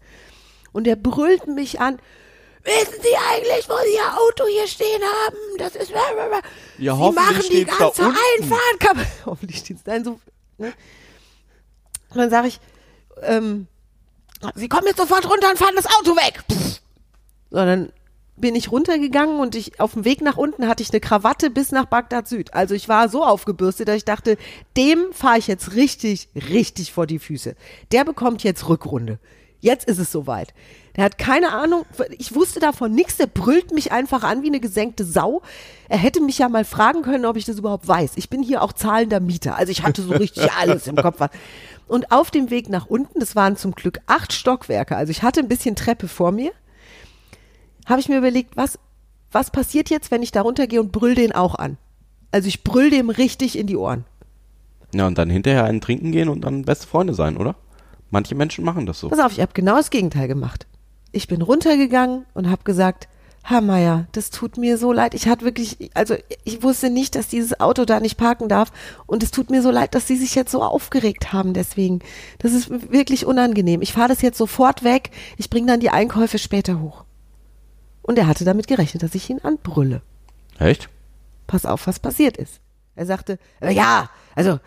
Und 0.72 0.88
er 0.88 0.98
brüllt 0.98 1.48
mich 1.48 1.82
an. 1.82 1.98
Wissen 2.64 3.02
Sie 3.02 3.16
eigentlich, 3.32 3.68
wo 3.68 3.76
Sie 3.84 3.96
Ihr 3.96 4.18
Auto 4.18 4.46
hier 4.48 4.68
stehen 4.68 5.02
haben? 5.02 5.38
Das 5.58 5.76
ist. 5.76 5.92
Ja, 5.92 6.00
Sie 6.78 6.90
hoffentlich 6.90 7.26
machen 7.26 7.46
die 7.50 7.66
da 7.66 7.76
ganze. 7.76 8.04
Einfahrt 8.04 8.80
kaputt. 8.80 9.08
Hoffentlich 9.26 9.60
steht's 9.60 9.82
Nein, 9.86 10.04
so. 10.06 10.20
Ne? 10.58 10.74
Und 12.10 12.18
dann 12.18 12.30
sage 12.30 12.48
ich, 12.48 12.60
ähm, 13.22 13.68
Sie 14.56 14.70
kommen 14.70 14.88
jetzt 14.88 14.98
sofort 14.98 15.30
runter 15.30 15.50
und 15.50 15.58
fahren 15.58 15.76
das 15.76 15.88
Auto 15.88 16.16
weg. 16.16 16.44
Pff. 16.50 16.82
So, 17.50 17.58
dann 17.58 17.92
bin 18.36 18.56
ich 18.56 18.72
runtergegangen 18.72 19.40
und 19.40 19.56
ich 19.56 19.80
auf 19.80 19.94
dem 19.94 20.06
Weg 20.06 20.22
nach 20.22 20.38
unten 20.38 20.68
hatte 20.68 20.82
ich 20.82 20.92
eine 20.92 21.00
Krawatte 21.00 21.50
bis 21.50 21.72
nach 21.72 21.86
Bagdad 21.86 22.28
Süd. 22.28 22.54
Also 22.54 22.74
ich 22.74 22.90
war 22.90 23.10
so 23.10 23.24
aufgebürstet, 23.24 23.88
dass 23.88 23.98
ich 23.98 24.06
dachte, 24.06 24.38
dem 24.76 25.14
fahre 25.14 25.38
ich 25.38 25.48
jetzt 25.48 25.76
richtig, 25.76 26.30
richtig 26.36 26.92
vor 26.92 27.06
die 27.06 27.20
Füße. 27.20 27.56
Der 27.92 28.04
bekommt 28.06 28.44
jetzt 28.44 28.68
Rückrunde. 28.68 29.20
Jetzt 29.64 29.88
ist 29.88 29.98
es 29.98 30.12
soweit. 30.12 30.54
Der 30.98 31.06
hat 31.06 31.18
keine 31.18 31.54
Ahnung, 31.54 31.86
ich 32.18 32.36
wusste 32.36 32.60
davon 32.60 32.92
nichts, 32.92 33.16
der 33.16 33.28
brüllt 33.28 33.72
mich 33.72 33.94
einfach 33.94 34.24
an 34.24 34.44
wie 34.44 34.48
eine 34.48 34.60
gesenkte 34.60 35.06
Sau. 35.06 35.42
Er 35.88 35.98
hätte 35.98 36.20
mich 36.20 36.38
ja 36.38 36.50
mal 36.50 36.66
fragen 36.66 37.02
können, 37.02 37.26
ob 37.26 37.38
ich 37.38 37.46
das 37.46 37.60
überhaupt 37.60 37.88
weiß. 37.88 38.12
Ich 38.18 38.30
bin 38.30 38.44
hier 38.44 38.62
auch 38.62 38.74
zahlender 38.74 39.22
Mieter, 39.22 39.56
also 39.56 39.72
ich 39.72 39.82
hatte 39.82 40.02
so 40.02 40.12
richtig 40.12 40.52
alles 40.60 40.88
im 40.88 40.98
Kopf. 40.98 41.18
Und 41.88 42.12
auf 42.12 42.30
dem 42.30 42.50
Weg 42.50 42.68
nach 42.68 42.88
unten, 42.88 43.22
das 43.22 43.38
waren 43.38 43.56
zum 43.56 43.72
Glück 43.72 44.02
acht 44.06 44.34
Stockwerke, 44.34 44.98
also 44.98 45.12
ich 45.12 45.24
hatte 45.24 45.40
ein 45.40 45.48
bisschen 45.48 45.78
Treppe 45.78 46.10
vor 46.10 46.34
mir, 46.34 46.52
habe 47.86 48.02
ich 48.02 48.10
mir 48.10 48.18
überlegt, 48.18 48.58
was, 48.58 48.78
was 49.32 49.50
passiert 49.50 49.90
jetzt, 49.90 50.12
wenn 50.12 50.24
ich 50.24 50.34
da 50.34 50.42
runtergehe 50.42 50.82
und 50.82 50.92
brüll 50.92 51.16
den 51.16 51.32
auch 51.32 51.56
an? 51.56 51.78
Also 52.32 52.50
ich 52.50 52.66
brüll 52.66 52.90
dem 52.90 53.10
richtig 53.10 53.58
in 53.58 53.68
die 53.68 53.78
Ohren. 53.78 54.04
Ja, 54.94 55.08
und 55.08 55.18
dann 55.18 55.30
hinterher 55.30 55.64
einen 55.64 55.80
trinken 55.80 56.12
gehen 56.12 56.28
und 56.28 56.42
dann 56.42 56.64
beste 56.64 56.86
Freunde 56.86 57.14
sein, 57.14 57.38
oder? 57.38 57.56
Manche 58.14 58.36
Menschen 58.36 58.64
machen 58.64 58.86
das 58.86 59.00
so. 59.00 59.10
Pass 59.10 59.18
auf, 59.18 59.32
ich 59.32 59.42
habe 59.42 59.54
genau 59.56 59.76
das 59.76 59.90
Gegenteil 59.90 60.28
gemacht. 60.28 60.68
Ich 61.12 61.28
bin 61.28 61.42
runtergegangen 61.42 62.28
und 62.36 62.48
habe 62.48 62.64
gesagt, 62.64 63.08
Herr 63.44 63.60
Meier, 63.60 64.06
das 64.12 64.30
tut 64.30 64.56
mir 64.56 64.78
so 64.78 64.94
leid. 64.94 65.16
Ich 65.16 65.28
hatte 65.28 65.44
wirklich, 65.44 65.90
also 65.96 66.16
ich 66.44 66.62
wusste 66.62 66.92
nicht, 66.92 67.16
dass 67.16 67.28
dieses 67.28 67.60
Auto 67.60 67.86
da 67.86 68.00
nicht 68.00 68.16
parken 68.18 68.50
darf. 68.50 68.72
Und 69.08 69.24
es 69.24 69.32
tut 69.32 69.50
mir 69.50 69.64
so 69.64 69.72
leid, 69.72 69.96
dass 69.96 70.06
Sie 70.06 70.16
sich 70.16 70.36
jetzt 70.36 70.52
so 70.52 70.62
aufgeregt 70.62 71.34
haben. 71.34 71.56
Deswegen, 71.56 72.02
das 72.38 72.54
ist 72.54 72.70
wirklich 72.92 73.26
unangenehm. 73.26 73.82
Ich 73.82 73.94
fahre 73.94 74.10
das 74.10 74.22
jetzt 74.22 74.38
sofort 74.38 74.84
weg. 74.84 75.10
Ich 75.38 75.50
bringe 75.50 75.66
dann 75.66 75.80
die 75.80 75.90
Einkäufe 75.90 76.38
später 76.38 76.80
hoch. 76.80 77.06
Und 78.04 78.20
er 78.20 78.28
hatte 78.28 78.46
damit 78.46 78.68
gerechnet, 78.68 79.02
dass 79.02 79.16
ich 79.16 79.28
ihn 79.28 79.40
anbrülle. 79.40 80.04
Echt? 80.60 80.88
Pass 81.48 81.66
auf, 81.66 81.88
was 81.88 82.00
passiert 82.00 82.38
ist. 82.38 82.62
Er 82.96 83.08
sagte, 83.08 83.40
"Äh, 83.60 83.74
ja, 83.74 84.12
also 84.36 84.60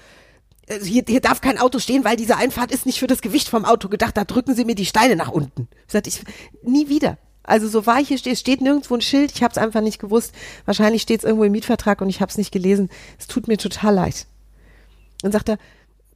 äh, 0.66 0.80
hier, 0.80 1.04
hier 1.06 1.20
darf 1.20 1.40
kein 1.40 1.58
Auto 1.58 1.78
stehen, 1.78 2.04
weil 2.04 2.16
diese 2.16 2.36
Einfahrt 2.36 2.70
ist 2.70 2.86
nicht 2.86 2.98
für 2.98 3.06
das 3.06 3.22
Gewicht 3.22 3.48
vom 3.48 3.64
Auto 3.64 3.88
gedacht. 3.88 4.16
Da 4.16 4.24
drücken 4.24 4.54
Sie 4.54 4.64
mir 4.64 4.74
die 4.74 4.86
Steine 4.86 5.16
nach 5.16 5.30
unten. 5.30 5.68
Ich 5.86 5.92
sagte, 5.92 6.08
ich 6.08 6.22
nie 6.62 6.88
wieder. 6.88 7.18
Also 7.42 7.68
so 7.68 7.86
war 7.86 8.00
ich 8.00 8.08
hier 8.08 8.18
es 8.32 8.40
steht 8.40 8.60
nirgendwo 8.60 8.94
ein 8.94 9.00
Schild. 9.00 9.32
Ich 9.32 9.42
habe 9.42 9.52
es 9.52 9.58
einfach 9.58 9.80
nicht 9.80 10.00
gewusst. 10.00 10.34
Wahrscheinlich 10.64 11.02
steht 11.02 11.20
es 11.20 11.24
irgendwo 11.24 11.44
im 11.44 11.52
Mietvertrag 11.52 12.00
und 12.00 12.08
ich 12.08 12.20
habe 12.20 12.30
es 12.30 12.38
nicht 12.38 12.50
gelesen. 12.50 12.90
Es 13.18 13.28
tut 13.28 13.46
mir 13.46 13.56
total 13.56 13.94
leid. 13.94 14.26
Dann 15.22 15.32
sagt 15.32 15.48
er, 15.48 15.58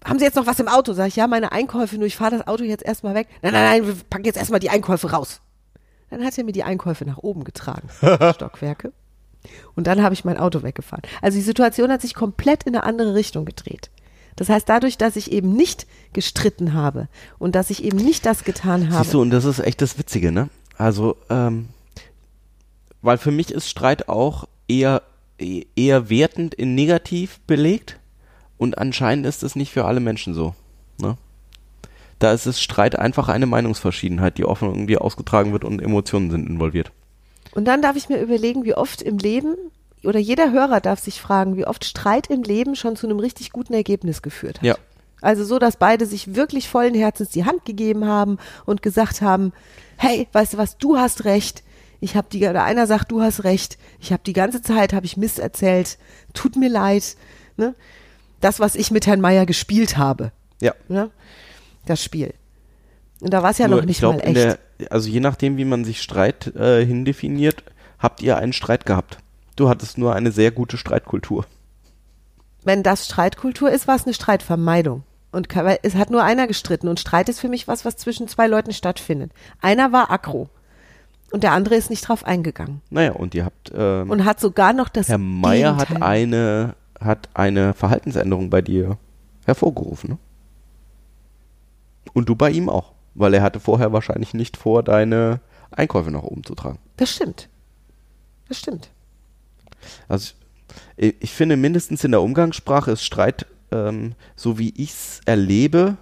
haben 0.04 0.18
Sie 0.18 0.24
jetzt 0.24 0.34
noch 0.34 0.46
was 0.46 0.58
im 0.58 0.68
Auto? 0.68 0.92
Sag 0.92 1.08
ich, 1.08 1.16
ja, 1.16 1.26
meine 1.26 1.52
Einkäufe, 1.52 1.96
nur 1.96 2.06
ich 2.06 2.16
fahre 2.16 2.36
das 2.36 2.46
Auto 2.48 2.64
jetzt 2.64 2.84
erstmal 2.84 3.14
weg. 3.14 3.28
Nein, 3.42 3.52
nein, 3.52 3.64
nein, 3.64 3.86
wir 3.86 3.94
packen 4.08 4.24
jetzt 4.24 4.36
erstmal 4.38 4.60
die 4.60 4.70
Einkäufe 4.70 5.12
raus. 5.12 5.40
Dann 6.10 6.24
hat 6.24 6.36
er 6.36 6.44
mir 6.44 6.52
die 6.52 6.64
Einkäufe 6.64 7.04
nach 7.04 7.18
oben 7.18 7.44
getragen. 7.44 7.88
Stockwerke. 8.34 8.92
Und 9.74 9.86
dann 9.86 10.02
habe 10.02 10.14
ich 10.14 10.24
mein 10.24 10.36
Auto 10.36 10.62
weggefahren. 10.62 11.02
Also 11.22 11.38
die 11.38 11.44
Situation 11.44 11.92
hat 11.92 12.02
sich 12.02 12.14
komplett 12.14 12.64
in 12.64 12.74
eine 12.74 12.84
andere 12.84 13.14
Richtung 13.14 13.44
gedreht. 13.44 13.90
Das 14.40 14.48
heißt, 14.48 14.66
dadurch, 14.70 14.96
dass 14.96 15.16
ich 15.16 15.32
eben 15.32 15.52
nicht 15.52 15.86
gestritten 16.14 16.72
habe 16.72 17.08
und 17.38 17.54
dass 17.54 17.68
ich 17.68 17.84
eben 17.84 17.98
nicht 17.98 18.24
das 18.24 18.42
getan 18.42 18.90
habe. 18.90 19.04
Siehst 19.04 19.12
du, 19.12 19.20
und 19.20 19.28
das 19.28 19.44
ist 19.44 19.58
echt 19.58 19.82
das 19.82 19.98
Witzige, 19.98 20.32
ne? 20.32 20.48
Also, 20.78 21.18
ähm, 21.28 21.68
weil 23.02 23.18
für 23.18 23.32
mich 23.32 23.50
ist 23.50 23.68
Streit 23.68 24.08
auch 24.08 24.48
eher, 24.66 25.02
eh- 25.38 25.66
eher 25.76 26.08
wertend 26.08 26.54
in 26.54 26.74
negativ 26.74 27.38
belegt 27.46 27.98
und 28.56 28.78
anscheinend 28.78 29.26
ist 29.26 29.42
es 29.42 29.56
nicht 29.56 29.72
für 29.72 29.84
alle 29.84 30.00
Menschen 30.00 30.32
so, 30.32 30.54
ne? 30.98 31.18
Da 32.18 32.32
ist 32.32 32.46
es 32.46 32.62
Streit 32.62 32.98
einfach 32.98 33.28
eine 33.28 33.44
Meinungsverschiedenheit, 33.44 34.38
die 34.38 34.46
offen 34.46 34.68
irgendwie 34.70 34.96
ausgetragen 34.96 35.52
wird 35.52 35.64
und 35.64 35.82
Emotionen 35.82 36.30
sind 36.30 36.48
involviert. 36.48 36.92
Und 37.52 37.66
dann 37.66 37.82
darf 37.82 37.96
ich 37.96 38.08
mir 38.08 38.22
überlegen, 38.22 38.64
wie 38.64 38.72
oft 38.74 39.02
im 39.02 39.18
Leben, 39.18 39.54
oder 40.04 40.18
jeder 40.18 40.50
Hörer 40.52 40.80
darf 40.80 41.00
sich 41.00 41.20
fragen, 41.20 41.56
wie 41.56 41.66
oft 41.66 41.84
Streit 41.84 42.28
im 42.28 42.42
Leben 42.42 42.74
schon 42.76 42.96
zu 42.96 43.06
einem 43.06 43.18
richtig 43.18 43.52
guten 43.52 43.74
Ergebnis 43.74 44.22
geführt 44.22 44.58
hat. 44.58 44.64
Ja. 44.64 44.76
Also 45.20 45.44
so, 45.44 45.58
dass 45.58 45.76
beide 45.76 46.06
sich 46.06 46.34
wirklich 46.34 46.68
vollen 46.68 46.94
Herzens 46.94 47.28
die 47.28 47.44
Hand 47.44 47.64
gegeben 47.64 48.06
haben 48.06 48.38
und 48.64 48.82
gesagt 48.82 49.20
haben, 49.20 49.52
hey, 49.96 50.26
weißt 50.32 50.54
du 50.54 50.58
was, 50.58 50.78
du 50.78 50.96
hast 50.96 51.24
recht. 51.24 51.62
Ich 52.00 52.16
habe 52.16 52.28
die, 52.32 52.46
oder 52.46 52.64
einer 52.64 52.86
sagt, 52.86 53.12
du 53.12 53.20
hast 53.20 53.44
recht. 53.44 53.76
Ich 53.98 54.12
habe 54.12 54.22
die 54.24 54.32
ganze 54.32 54.62
Zeit, 54.62 54.94
habe 54.94 55.04
ich 55.04 55.18
Mist 55.18 55.38
erzählt. 55.38 55.98
Tut 56.32 56.56
mir 56.56 56.70
leid. 56.70 57.16
Ne? 57.58 57.74
Das, 58.40 58.58
was 58.60 58.74
ich 58.74 58.90
mit 58.90 59.06
Herrn 59.06 59.20
Meier 59.20 59.44
gespielt 59.44 59.98
habe. 59.98 60.32
Ja. 60.62 60.74
Ne? 60.88 61.10
Das 61.84 62.02
Spiel. 62.02 62.32
Und 63.20 63.34
da 63.34 63.42
war 63.42 63.50
es 63.50 63.58
ja 63.58 63.68
Nur, 63.68 63.78
noch 63.78 63.84
nicht 63.84 63.96
ich 63.96 64.00
glaub, 64.00 64.16
mal 64.16 64.22
echt. 64.22 64.36
Der, 64.36 64.58
also 64.88 65.10
je 65.10 65.20
nachdem, 65.20 65.58
wie 65.58 65.66
man 65.66 65.84
sich 65.84 66.00
Streit 66.00 66.54
äh, 66.56 66.84
hindefiniert, 66.84 67.62
habt 67.98 68.22
ihr 68.22 68.38
einen 68.38 68.54
Streit 68.54 68.86
gehabt. 68.86 69.18
Du 69.60 69.68
hattest 69.68 69.98
nur 69.98 70.14
eine 70.14 70.32
sehr 70.32 70.52
gute 70.52 70.78
Streitkultur. 70.78 71.44
Wenn 72.64 72.82
das 72.82 73.04
Streitkultur 73.04 73.70
ist, 73.70 73.86
war 73.86 73.94
es 73.94 74.06
eine 74.06 74.14
Streitvermeidung. 74.14 75.02
Und 75.32 75.48
es 75.82 75.96
hat 75.96 76.08
nur 76.08 76.24
einer 76.24 76.46
gestritten. 76.46 76.88
Und 76.88 76.98
Streit 76.98 77.28
ist 77.28 77.40
für 77.40 77.50
mich 77.50 77.68
was, 77.68 77.84
was 77.84 77.98
zwischen 77.98 78.26
zwei 78.26 78.46
Leuten 78.46 78.72
stattfindet. 78.72 79.32
Einer 79.60 79.92
war 79.92 80.10
aggro. 80.10 80.48
Und 81.30 81.42
der 81.42 81.52
andere 81.52 81.74
ist 81.74 81.90
nicht 81.90 82.08
drauf 82.08 82.24
eingegangen. 82.24 82.80
Naja, 82.88 83.12
und 83.12 83.34
ihr 83.34 83.44
habt, 83.44 83.70
ähm, 83.74 84.08
Und 84.08 84.24
hat 84.24 84.40
sogar 84.40 84.72
noch 84.72 84.88
das 84.88 85.08
Herr 85.10 85.18
Meier 85.18 85.76
hat 85.76 86.00
eine, 86.00 86.74
hat 86.98 87.28
eine 87.34 87.74
Verhaltensänderung 87.74 88.48
bei 88.48 88.62
dir 88.62 88.96
hervorgerufen. 89.44 90.12
Ne? 90.12 90.18
Und 92.14 92.30
du 92.30 92.34
bei 92.34 92.50
ihm 92.50 92.70
auch. 92.70 92.92
Weil 93.14 93.34
er 93.34 93.42
hatte 93.42 93.60
vorher 93.60 93.92
wahrscheinlich 93.92 94.32
nicht 94.32 94.56
vor, 94.56 94.82
deine 94.82 95.40
Einkäufe 95.70 96.10
nach 96.10 96.22
oben 96.22 96.44
zu 96.44 96.54
tragen. 96.54 96.78
Das 96.96 97.10
stimmt. 97.10 97.50
Das 98.48 98.56
stimmt. 98.56 98.88
Also 100.08 100.34
ich, 100.96 101.14
ich 101.20 101.32
finde 101.32 101.56
mindestens 101.56 102.04
in 102.04 102.10
der 102.10 102.22
Umgangssprache 102.22 102.92
ist 102.92 103.04
Streit, 103.04 103.46
ähm, 103.72 104.14
so 104.36 104.58
wie 104.58 104.72
ich 104.76 104.90
es 104.90 105.20
erlebe, 105.24 105.96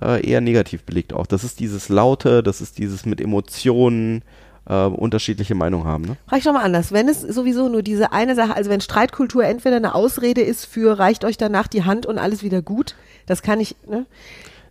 äh, 0.00 0.26
eher 0.26 0.40
negativ 0.40 0.84
belegt 0.84 1.12
auch. 1.12 1.26
Das 1.26 1.44
ist 1.44 1.60
dieses 1.60 1.88
Laute, 1.88 2.42
das 2.42 2.60
ist 2.60 2.78
dieses 2.78 3.06
mit 3.06 3.20
Emotionen, 3.20 4.22
äh, 4.66 4.84
unterschiedliche 4.86 5.54
Meinungen 5.54 5.86
haben. 5.86 6.04
Ne? 6.04 6.16
Ich 6.36 6.44
doch 6.44 6.52
mal 6.52 6.62
anders. 6.62 6.92
Wenn 6.92 7.08
es 7.08 7.20
sowieso 7.20 7.68
nur 7.68 7.82
diese 7.82 8.12
eine 8.12 8.34
Sache, 8.34 8.54
also 8.54 8.70
wenn 8.70 8.80
Streitkultur 8.80 9.44
entweder 9.44 9.76
eine 9.76 9.94
Ausrede 9.94 10.40
ist 10.40 10.64
für 10.66 10.98
reicht 10.98 11.24
euch 11.24 11.36
danach 11.36 11.66
die 11.66 11.84
Hand 11.84 12.06
und 12.06 12.18
alles 12.18 12.42
wieder 12.42 12.62
gut, 12.62 12.94
das 13.26 13.42
kann 13.42 13.60
ich, 13.60 13.76
ne? 13.86 14.06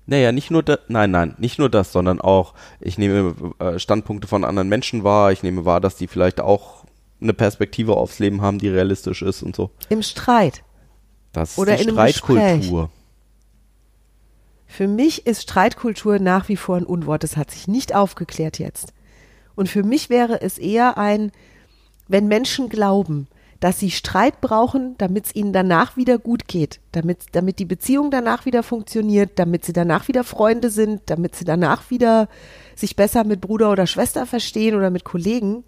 Naja, 0.05 0.33
nicht 0.33 0.51
nur 0.51 0.63
das, 0.63 0.79
nein, 0.89 1.11
nein, 1.11 1.33
nicht 1.37 1.59
nur 1.59 1.69
das, 1.69 1.93
sondern 1.93 2.19
auch, 2.19 2.55
ich 2.81 2.97
nehme 2.97 3.35
äh, 3.59 3.79
Standpunkte 3.79 4.27
von 4.27 4.43
anderen 4.43 4.67
Menschen 4.67 5.05
wahr, 5.05 5.31
ich 5.31 5.43
nehme 5.43 5.63
wahr, 5.63 5.79
dass 5.79 5.95
die 5.95 6.07
vielleicht 6.07 6.41
auch 6.41 6.82
eine 7.23 7.33
Perspektive 7.33 7.97
aufs 7.97 8.19
Leben 8.19 8.41
haben, 8.41 8.59
die 8.59 8.69
realistisch 8.69 9.21
ist 9.21 9.43
und 9.43 9.55
so. 9.55 9.71
Im 9.89 10.03
Streit. 10.03 10.63
Das 11.31 11.51
ist 11.51 11.57
Oder 11.57 11.75
die 11.75 11.83
in 11.83 11.97
einem 11.97 12.13
Streitkultur. 12.13 12.89
Für 14.67 14.87
mich 14.87 15.27
ist 15.27 15.43
Streitkultur 15.43 16.19
nach 16.19 16.49
wie 16.49 16.57
vor 16.57 16.77
ein 16.77 16.85
Unwort. 16.85 17.23
Das 17.23 17.37
hat 17.37 17.51
sich 17.51 17.67
nicht 17.67 17.93
aufgeklärt 17.93 18.59
jetzt. 18.59 18.93
Und 19.55 19.69
für 19.69 19.83
mich 19.83 20.09
wäre 20.09 20.41
es 20.41 20.57
eher 20.57 20.97
ein, 20.97 21.31
wenn 22.07 22.27
Menschen 22.27 22.69
glauben, 22.69 23.27
dass 23.59 23.79
sie 23.79 23.91
Streit 23.91 24.41
brauchen, 24.41 24.95
damit 24.97 25.27
es 25.27 25.35
ihnen 25.35 25.53
danach 25.53 25.95
wieder 25.95 26.17
gut 26.17 26.49
geht, 26.49 26.81
damit, 26.91 27.27
damit 27.31 27.59
die 27.59 27.65
Beziehung 27.65 28.11
danach 28.11 28.45
wieder 28.45 28.61
funktioniert, 28.61 29.39
damit 29.39 29.63
sie 29.63 29.71
danach 29.71 30.09
wieder 30.09 30.25
Freunde 30.25 30.69
sind, 30.69 31.03
damit 31.05 31.35
sie 31.35 31.45
danach 31.45 31.89
wieder 31.89 32.27
sich 32.75 32.97
besser 32.97 33.23
mit 33.23 33.39
Bruder 33.39 33.71
oder 33.71 33.87
Schwester 33.87 34.25
verstehen 34.25 34.75
oder 34.75 34.89
mit 34.89 35.05
Kollegen, 35.05 35.63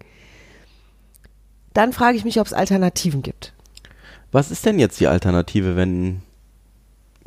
dann 1.76 1.92
frage 1.92 2.16
ich 2.16 2.24
mich, 2.24 2.40
ob 2.40 2.46
es 2.46 2.52
Alternativen 2.52 3.22
gibt. 3.22 3.52
Was 4.32 4.50
ist 4.50 4.64
denn 4.66 4.78
jetzt 4.78 4.98
die 5.00 5.08
Alternative, 5.08 5.76
wenn 5.76 6.22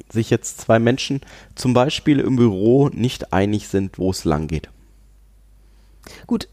sich 0.09 0.29
jetzt 0.29 0.61
zwei 0.61 0.79
Menschen 0.79 1.21
zum 1.55 1.73
Beispiel 1.73 2.19
im 2.19 2.35
Büro 2.35 2.89
nicht 2.89 3.33
einig 3.33 3.67
sind, 3.67 3.97
wo 3.97 4.11
es 4.11 4.25
lang 4.25 4.47
geht? 4.47 4.69
Gut, 6.27 6.47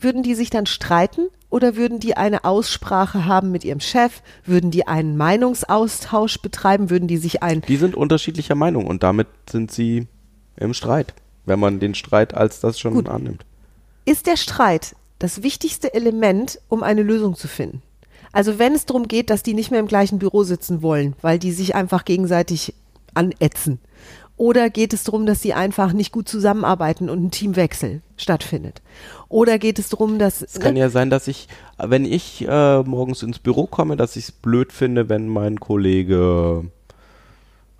würden 0.00 0.22
die 0.22 0.34
sich 0.34 0.50
dann 0.50 0.66
streiten 0.66 1.28
oder 1.50 1.76
würden 1.76 2.00
die 2.00 2.16
eine 2.16 2.44
Aussprache 2.44 3.24
haben 3.24 3.50
mit 3.50 3.64
ihrem 3.64 3.80
Chef? 3.80 4.22
Würden 4.44 4.70
die 4.70 4.86
einen 4.86 5.16
Meinungsaustausch 5.16 6.40
betreiben? 6.40 6.90
Würden 6.90 7.08
die 7.08 7.16
sich 7.16 7.42
ein 7.42 7.62
Die 7.62 7.76
sind 7.76 7.94
unterschiedlicher 7.94 8.54
Meinung 8.54 8.86
und 8.86 9.02
damit 9.02 9.28
sind 9.50 9.70
sie 9.70 10.06
im 10.56 10.74
Streit, 10.74 11.14
wenn 11.46 11.58
man 11.58 11.80
den 11.80 11.94
Streit 11.94 12.34
als 12.34 12.60
das 12.60 12.78
schon 12.78 12.94
Gut. 12.94 13.08
annimmt. 13.08 13.44
Ist 14.04 14.26
der 14.26 14.36
Streit 14.36 14.94
das 15.18 15.42
wichtigste 15.42 15.94
Element, 15.94 16.60
um 16.68 16.82
eine 16.82 17.02
Lösung 17.02 17.34
zu 17.34 17.48
finden? 17.48 17.82
Also 18.32 18.58
wenn 18.58 18.74
es 18.74 18.86
darum 18.86 19.08
geht, 19.08 19.30
dass 19.30 19.42
die 19.42 19.54
nicht 19.54 19.70
mehr 19.70 19.80
im 19.80 19.86
gleichen 19.86 20.18
Büro 20.18 20.44
sitzen 20.44 20.82
wollen, 20.82 21.14
weil 21.22 21.38
die 21.38 21.52
sich 21.52 21.74
einfach 21.74 22.04
gegenseitig 22.04 22.74
anätzen. 23.14 23.80
Oder 24.36 24.70
geht 24.70 24.92
es 24.92 25.02
darum, 25.02 25.26
dass 25.26 25.42
sie 25.42 25.52
einfach 25.52 25.92
nicht 25.92 26.12
gut 26.12 26.28
zusammenarbeiten 26.28 27.10
und 27.10 27.24
ein 27.24 27.30
Teamwechsel 27.32 28.02
stattfindet? 28.16 28.82
Oder 29.28 29.58
geht 29.58 29.80
es 29.80 29.88
darum, 29.88 30.20
dass 30.20 30.42
Es 30.42 30.60
kann 30.60 30.76
ja 30.76 30.90
sein, 30.90 31.10
dass 31.10 31.26
ich, 31.26 31.48
wenn 31.76 32.04
ich 32.04 32.46
äh, 32.46 32.82
morgens 32.84 33.24
ins 33.24 33.40
Büro 33.40 33.66
komme, 33.66 33.96
dass 33.96 34.14
ich 34.14 34.24
es 34.26 34.32
blöd 34.32 34.72
finde, 34.72 35.08
wenn 35.08 35.26
mein 35.26 35.58
Kollege 35.58 36.70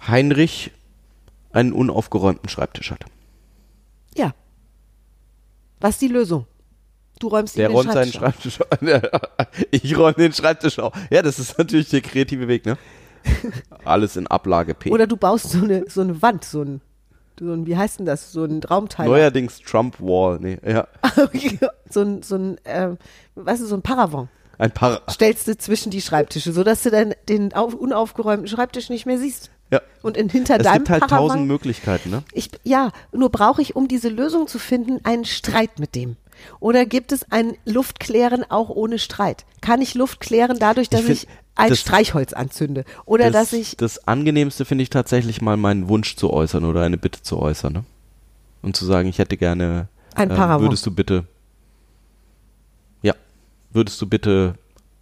Heinrich 0.04 0.72
einen 1.52 1.72
unaufgeräumten 1.72 2.48
Schreibtisch 2.48 2.90
hat. 2.90 3.04
ja. 4.16 4.34
Was 5.80 5.90
ist 5.90 6.02
die 6.02 6.08
Lösung? 6.08 6.44
Du 7.18 7.28
räumst 7.28 7.56
Der 7.56 7.70
räumt 7.70 7.92
seinen 7.92 8.12
Schreibtisch 8.12 8.60
auf. 8.60 8.68
Ich 9.70 9.96
räume 9.96 10.14
den 10.14 10.32
Schreibtisch 10.32 10.78
auf. 10.78 10.92
Ja, 11.10 11.22
das 11.22 11.38
ist 11.38 11.58
natürlich 11.58 11.88
der 11.90 12.00
kreative 12.00 12.48
Weg, 12.48 12.66
ne? 12.66 12.76
Alles 13.84 14.16
in 14.16 14.26
Ablage 14.26 14.74
P. 14.74 14.90
Oder 14.90 15.06
du 15.06 15.16
baust 15.16 15.50
so 15.50 15.58
eine, 15.58 15.84
so 15.88 16.00
eine 16.00 16.20
Wand, 16.22 16.44
so 16.44 16.62
ein, 16.62 16.80
so 17.38 17.52
ein, 17.52 17.66
wie 17.66 17.76
heißt 17.76 17.98
denn 17.98 18.06
das, 18.06 18.32
so 18.32 18.44
ein 18.44 18.62
Raumteil. 18.62 19.06
Neuerdings 19.06 19.60
Trump 19.60 20.00
Wall, 20.00 20.38
nee, 20.40 20.58
ja. 20.64 20.86
so 21.90 22.02
ein, 22.02 22.22
so 22.22 22.36
ein, 22.36 22.58
äh, 22.64 22.90
weißt 23.34 23.62
du, 23.62 23.66
so 23.66 23.74
ein 23.74 23.82
Paravent. 23.82 24.28
Ein 24.58 24.72
Paar. 24.72 25.02
Stellst 25.08 25.46
du 25.46 25.56
zwischen 25.56 25.90
die 25.90 26.00
Schreibtische, 26.00 26.52
sodass 26.52 26.82
du 26.82 26.90
dann 26.90 27.14
den 27.28 27.52
auf, 27.52 27.74
unaufgeräumten 27.74 28.48
Schreibtisch 28.48 28.90
nicht 28.90 29.06
mehr 29.06 29.18
siehst. 29.18 29.50
Ja. 29.70 29.82
Und 30.02 30.16
in, 30.16 30.28
hinter 30.28 30.56
Es 30.56 30.62
deinem 30.62 30.78
gibt 30.78 30.90
halt 30.90 31.00
Paravent, 31.02 31.30
tausend 31.30 31.46
Möglichkeiten, 31.46 32.10
ne? 32.10 32.22
ich, 32.32 32.50
ja, 32.64 32.90
nur 33.12 33.30
brauche 33.30 33.62
ich, 33.62 33.76
um 33.76 33.86
diese 33.86 34.08
Lösung 34.08 34.48
zu 34.48 34.58
finden, 34.58 35.00
einen 35.04 35.24
Streit 35.24 35.78
mit 35.78 35.94
dem. 35.94 36.16
Oder 36.60 36.86
gibt 36.86 37.12
es 37.12 37.30
ein 37.30 37.54
Luftklären 37.64 38.44
auch 38.50 38.68
ohne 38.70 38.98
Streit? 38.98 39.44
Kann 39.60 39.80
ich 39.82 39.94
Luft 39.94 40.20
klären 40.20 40.58
dadurch, 40.58 40.88
dass 40.88 41.00
ich, 41.08 41.20
find, 41.20 41.32
ein 41.54 41.70
das- 41.70 41.80
Streichholz 41.80 42.32
anzünde? 42.32 42.84
Oder 43.04 43.30
das, 43.30 43.50
dass 43.50 43.52
ich, 43.52 43.76
das 43.76 44.06
Angenehmste 44.08 44.64
finde 44.64 44.82
ich 44.82 44.90
tatsächlich 44.90 45.40
mal 45.40 45.56
meinen 45.56 45.88
Wunsch 45.88 46.16
zu 46.16 46.32
äußern 46.32 46.64
oder 46.64 46.82
eine 46.82 46.98
Bitte 46.98 47.22
zu 47.22 47.38
äußern, 47.38 47.72
ne? 47.72 47.84
Und 48.62 48.76
zu 48.76 48.84
sagen, 48.84 49.08
ich 49.08 49.18
hätte 49.18 49.36
gerne, 49.36 49.88
Ein 50.14 50.30
äh, 50.30 50.34
Paravent. 50.34 50.68
würdest 50.68 50.84
du 50.84 50.90
bitte, 50.90 51.24
ja, 53.02 53.14
würdest 53.70 54.00
du 54.02 54.06
bitte 54.06 54.54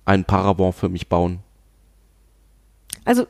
ein 0.04 0.24
Paravent 0.24 0.74
für 0.74 0.88
mich 0.88 1.08
bauen? 1.08 1.40
also 3.04 3.26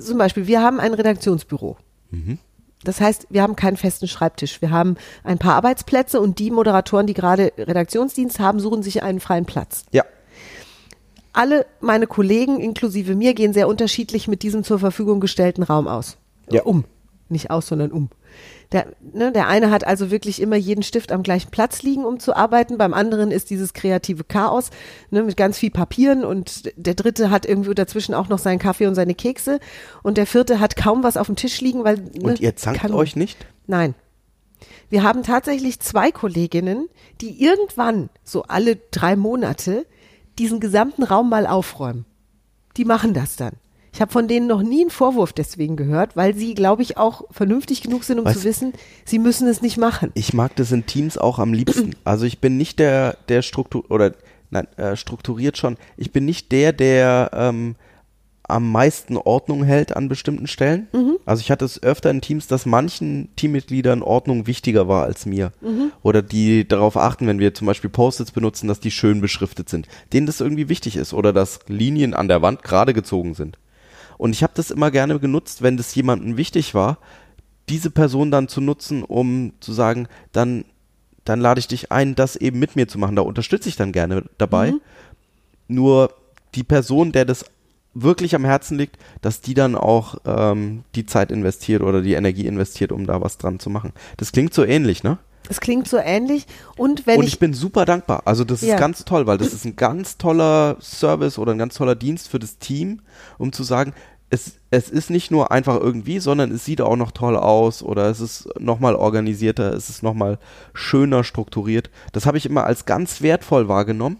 zum 0.00 0.18
Beispiel, 0.18 0.46
wir 0.48 0.60
haben 0.62 0.80
ein 0.80 0.94
Redaktionsbüro. 0.94 1.76
Mhm. 2.10 2.38
Das 2.84 3.00
heißt, 3.00 3.28
wir 3.30 3.42
haben 3.42 3.56
keinen 3.56 3.76
festen 3.76 4.08
Schreibtisch. 4.08 4.60
Wir 4.60 4.70
haben 4.70 4.96
ein 5.24 5.38
paar 5.38 5.54
Arbeitsplätze 5.54 6.20
und 6.20 6.38
die 6.38 6.50
Moderatoren, 6.50 7.06
die 7.06 7.14
gerade 7.14 7.52
Redaktionsdienst 7.56 8.40
haben, 8.40 8.60
suchen 8.60 8.82
sich 8.82 9.02
einen 9.02 9.20
freien 9.20 9.44
Platz. 9.44 9.84
Ja. 9.92 10.04
Alle 11.32 11.66
meine 11.80 12.06
Kollegen, 12.06 12.60
inklusive 12.60 13.14
mir, 13.14 13.34
gehen 13.34 13.52
sehr 13.52 13.68
unterschiedlich 13.68 14.28
mit 14.28 14.42
diesem 14.42 14.64
zur 14.64 14.78
Verfügung 14.78 15.20
gestellten 15.20 15.62
Raum 15.62 15.88
aus. 15.88 16.18
Ja. 16.50 16.62
Um. 16.62 16.84
Nicht 17.28 17.50
aus, 17.50 17.66
sondern 17.68 17.92
um. 17.92 18.10
Der, 18.72 18.86
ne, 19.00 19.32
der 19.32 19.48
eine 19.48 19.70
hat 19.70 19.86
also 19.86 20.10
wirklich 20.10 20.40
immer 20.40 20.56
jeden 20.56 20.82
Stift 20.82 21.12
am 21.12 21.22
gleichen 21.22 21.50
Platz 21.50 21.82
liegen, 21.82 22.04
um 22.04 22.18
zu 22.18 22.34
arbeiten. 22.34 22.78
Beim 22.78 22.94
anderen 22.94 23.30
ist 23.30 23.50
dieses 23.50 23.74
kreative 23.74 24.24
Chaos 24.24 24.70
ne, 25.10 25.22
mit 25.22 25.36
ganz 25.36 25.58
viel 25.58 25.70
Papieren 25.70 26.24
und 26.24 26.72
der 26.76 26.94
dritte 26.94 27.30
hat 27.30 27.44
irgendwie 27.46 27.74
dazwischen 27.74 28.14
auch 28.14 28.28
noch 28.28 28.38
seinen 28.38 28.58
Kaffee 28.58 28.86
und 28.86 28.94
seine 28.94 29.14
Kekse 29.14 29.60
und 30.02 30.16
der 30.16 30.26
vierte 30.26 30.58
hat 30.60 30.76
kaum 30.76 31.02
was 31.02 31.16
auf 31.16 31.26
dem 31.26 31.36
Tisch 31.36 31.60
liegen, 31.60 31.84
weil 31.84 31.96
ne, 31.98 32.22
Und 32.22 32.40
ihr 32.40 32.56
zankt 32.56 32.80
kann- 32.80 32.94
euch 32.94 33.14
nicht? 33.16 33.36
Nein. 33.66 33.94
Wir 34.88 35.02
haben 35.02 35.22
tatsächlich 35.22 35.80
zwei 35.80 36.10
Kolleginnen, 36.12 36.88
die 37.20 37.42
irgendwann, 37.42 38.10
so 38.24 38.42
alle 38.44 38.76
drei 38.90 39.16
Monate, 39.16 39.86
diesen 40.38 40.60
gesamten 40.60 41.02
Raum 41.02 41.28
mal 41.28 41.46
aufräumen. 41.46 42.04
Die 42.76 42.84
machen 42.84 43.12
das 43.12 43.36
dann. 43.36 43.52
Ich 43.94 44.00
habe 44.00 44.10
von 44.10 44.26
denen 44.26 44.46
noch 44.46 44.62
nie 44.62 44.80
einen 44.80 44.90
Vorwurf 44.90 45.32
deswegen 45.34 45.76
gehört, 45.76 46.16
weil 46.16 46.34
sie, 46.34 46.54
glaube 46.54 46.80
ich, 46.82 46.96
auch 46.96 47.24
vernünftig 47.30 47.82
genug 47.82 48.04
sind, 48.04 48.18
um 48.18 48.26
Weißt- 48.26 48.32
zu 48.38 48.44
wissen, 48.44 48.72
sie 49.04 49.18
müssen 49.18 49.46
es 49.48 49.60
nicht 49.60 49.76
machen. 49.76 50.10
Ich 50.14 50.32
mag 50.32 50.56
das 50.56 50.72
in 50.72 50.86
Teams 50.86 51.18
auch 51.18 51.38
am 51.38 51.52
liebsten. 51.52 51.90
Also 52.04 52.24
ich 52.24 52.38
bin 52.40 52.56
nicht 52.56 52.78
der, 52.78 53.16
der 53.28 53.42
Struktur 53.42 53.84
oder 53.90 54.12
nein, 54.50 54.66
äh, 54.76 54.96
strukturiert 54.96 55.58
schon. 55.58 55.76
Ich 55.96 56.10
bin 56.10 56.24
nicht 56.24 56.52
der, 56.52 56.72
der 56.72 57.30
ähm, 57.34 57.74
am 58.44 58.70
meisten 58.72 59.16
Ordnung 59.16 59.62
hält 59.64 59.94
an 59.96 60.08
bestimmten 60.08 60.46
Stellen. 60.46 60.88
Also 61.24 61.40
ich 61.40 61.50
hatte 61.50 61.64
es 61.64 61.82
öfter 61.82 62.10
in 62.10 62.20
Teams, 62.20 62.48
dass 62.48 62.66
manchen 62.66 63.28
Teammitgliedern 63.36 64.02
Ordnung 64.02 64.46
wichtiger 64.46 64.88
war 64.88 65.04
als 65.04 65.24
mir. 65.26 65.52
Oder 66.02 66.20
die 66.22 66.66
darauf 66.66 66.96
achten, 66.96 67.26
wenn 67.28 67.38
wir 67.38 67.54
zum 67.54 67.66
Beispiel 67.66 67.88
Post-its 67.88 68.32
benutzen, 68.32 68.66
dass 68.68 68.80
die 68.80 68.90
schön 68.90 69.20
beschriftet 69.22 69.68
sind. 69.70 69.86
Denen 70.12 70.26
das 70.26 70.40
irgendwie 70.40 70.68
wichtig 70.68 70.96
ist. 70.96 71.14
Oder 71.14 71.32
dass 71.32 71.60
Linien 71.68 72.12
an 72.14 72.28
der 72.28 72.42
Wand 72.42 72.62
gerade 72.62 72.92
gezogen 72.92 73.32
sind. 73.34 73.58
Und 74.22 74.30
ich 74.30 74.44
habe 74.44 74.52
das 74.54 74.70
immer 74.70 74.92
gerne 74.92 75.18
genutzt, 75.18 75.62
wenn 75.62 75.76
das 75.76 75.92
jemandem 75.96 76.36
wichtig 76.36 76.74
war, 76.74 76.98
diese 77.68 77.90
Person 77.90 78.30
dann 78.30 78.46
zu 78.46 78.60
nutzen, 78.60 79.02
um 79.02 79.52
zu 79.58 79.72
sagen, 79.72 80.06
dann, 80.30 80.64
dann 81.24 81.40
lade 81.40 81.58
ich 81.58 81.66
dich 81.66 81.90
ein, 81.90 82.14
das 82.14 82.36
eben 82.36 82.60
mit 82.60 82.76
mir 82.76 82.86
zu 82.86 83.00
machen. 83.00 83.16
Da 83.16 83.22
unterstütze 83.22 83.68
ich 83.68 83.74
dann 83.74 83.90
gerne 83.90 84.22
dabei. 84.38 84.70
Mhm. 84.70 84.80
Nur 85.66 86.14
die 86.54 86.62
Person, 86.62 87.10
der 87.10 87.24
das 87.24 87.46
wirklich 87.94 88.36
am 88.36 88.44
Herzen 88.44 88.78
liegt, 88.78 88.96
dass 89.22 89.40
die 89.40 89.54
dann 89.54 89.74
auch 89.74 90.14
ähm, 90.24 90.84
die 90.94 91.04
Zeit 91.04 91.32
investiert 91.32 91.82
oder 91.82 92.00
die 92.00 92.14
Energie 92.14 92.46
investiert, 92.46 92.92
um 92.92 93.08
da 93.08 93.20
was 93.20 93.38
dran 93.38 93.58
zu 93.58 93.70
machen. 93.70 93.92
Das 94.18 94.30
klingt 94.30 94.54
so 94.54 94.62
ähnlich, 94.62 95.02
ne? 95.02 95.18
Es 95.48 95.60
klingt 95.60 95.88
so 95.88 95.98
ähnlich. 95.98 96.46
Und 96.76 97.06
wenn 97.06 97.18
und 97.18 97.26
ich, 97.26 97.34
ich, 97.34 97.38
bin 97.38 97.52
super 97.52 97.84
dankbar. 97.84 98.22
Also 98.26 98.44
das 98.44 98.62
Ja. 98.62 98.74
ist 98.74 98.80
ganz 98.80 99.04
toll, 99.04 99.26
weil 99.26 99.38
das 99.38 99.52
ist 99.52 99.64
ein 99.64 99.76
ganz 99.76 100.16
toller 100.16 100.76
Service 100.80 101.38
oder 101.38 101.52
ein 101.52 101.58
ganz 101.58 101.74
toller 101.74 101.94
Dienst 101.94 102.28
für 102.28 102.38
das 102.38 102.58
Team, 102.58 103.00
um 103.38 103.52
zu 103.52 103.64
sagen, 103.64 103.92
es, 104.32 104.56
es 104.70 104.88
ist 104.88 105.10
nicht 105.10 105.30
nur 105.30 105.52
einfach 105.52 105.78
irgendwie, 105.78 106.18
sondern 106.18 106.52
es 106.52 106.64
sieht 106.64 106.80
auch 106.80 106.96
noch 106.96 107.10
toll 107.10 107.36
aus 107.36 107.82
oder 107.82 108.06
es 108.06 108.18
ist 108.18 108.48
nochmal 108.58 108.96
organisierter, 108.96 109.74
es 109.74 109.90
ist 109.90 110.02
nochmal 110.02 110.38
schöner 110.72 111.22
strukturiert. 111.22 111.90
Das 112.12 112.24
habe 112.24 112.38
ich 112.38 112.46
immer 112.46 112.64
als 112.64 112.86
ganz 112.86 113.20
wertvoll 113.20 113.68
wahrgenommen. 113.68 114.16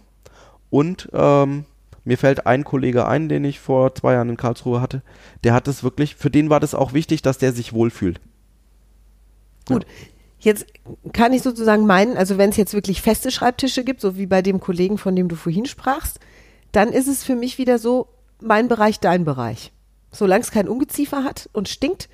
Und 0.68 1.08
ähm, 1.14 1.64
mir 2.04 2.18
fällt 2.18 2.46
ein 2.46 2.62
Kollege 2.62 3.08
ein, 3.08 3.30
den 3.30 3.42
ich 3.44 3.58
vor 3.58 3.94
zwei 3.94 4.12
Jahren 4.12 4.28
in 4.28 4.36
Karlsruhe 4.36 4.82
hatte, 4.82 5.00
der 5.44 5.54
hat 5.54 5.66
es 5.66 5.82
wirklich, 5.82 6.14
für 6.14 6.30
den 6.30 6.50
war 6.50 6.60
das 6.60 6.74
auch 6.74 6.92
wichtig, 6.92 7.22
dass 7.22 7.38
der 7.38 7.54
sich 7.54 7.72
wohlfühlt. 7.72 8.20
Gut. 9.66 9.86
Jetzt 10.40 10.66
kann 11.14 11.32
ich 11.32 11.40
sozusagen 11.40 11.86
meinen, 11.86 12.18
also 12.18 12.36
wenn 12.36 12.50
es 12.50 12.58
jetzt 12.58 12.74
wirklich 12.74 13.00
feste 13.00 13.30
Schreibtische 13.30 13.82
gibt, 13.82 14.02
so 14.02 14.18
wie 14.18 14.26
bei 14.26 14.42
dem 14.42 14.60
Kollegen, 14.60 14.98
von 14.98 15.16
dem 15.16 15.28
du 15.28 15.36
vorhin 15.36 15.64
sprachst, 15.64 16.20
dann 16.70 16.90
ist 16.90 17.08
es 17.08 17.24
für 17.24 17.34
mich 17.34 17.56
wieder 17.56 17.78
so, 17.78 18.08
mein 18.42 18.68
Bereich, 18.68 19.00
dein 19.00 19.24
Bereich. 19.24 19.72
Solange 20.12 20.42
es 20.42 20.50
kein 20.50 20.68
Ungeziefer 20.68 21.24
hat 21.24 21.48
und 21.52 21.68
stinkt, 21.68 22.08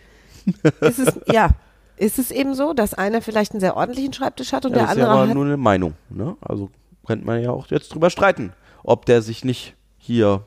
ist 0.80 0.98
es, 0.98 1.20
ja, 1.32 1.50
ist 1.96 2.18
es 2.18 2.30
eben 2.30 2.54
so, 2.54 2.72
dass 2.72 2.94
einer 2.94 3.20
vielleicht 3.22 3.52
einen 3.52 3.60
sehr 3.60 3.76
ordentlichen 3.76 4.12
Schreibtisch 4.12 4.52
hat 4.52 4.64
und 4.64 4.72
Ja, 4.72 4.78
der 4.78 4.86
das 4.86 4.92
ist 4.92 4.98
ja 4.98 5.04
andere 5.04 5.20
aber 5.20 5.28
hat. 5.28 5.34
nur 5.34 5.44
eine 5.44 5.56
Meinung. 5.56 5.94
Ne? 6.08 6.36
Also 6.40 6.70
könnte 7.06 7.26
man 7.26 7.42
ja 7.42 7.50
auch 7.50 7.66
jetzt 7.68 7.92
drüber 7.92 8.10
streiten, 8.10 8.52
ob 8.84 9.04
der 9.06 9.20
sich 9.22 9.44
nicht 9.44 9.74
hier. 9.96 10.44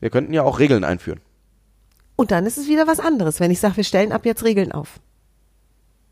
Wir 0.00 0.10
könnten 0.10 0.32
ja 0.32 0.42
auch 0.42 0.58
Regeln 0.58 0.84
einführen. 0.84 1.20
Und 2.16 2.30
dann 2.30 2.46
ist 2.46 2.58
es 2.58 2.68
wieder 2.68 2.86
was 2.86 3.00
anderes, 3.00 3.40
wenn 3.40 3.50
ich 3.50 3.60
sage, 3.60 3.76
wir 3.76 3.84
stellen 3.84 4.12
ab 4.12 4.24
jetzt 4.24 4.44
Regeln 4.44 4.72
auf. 4.72 5.00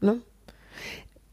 Ne? 0.01 0.20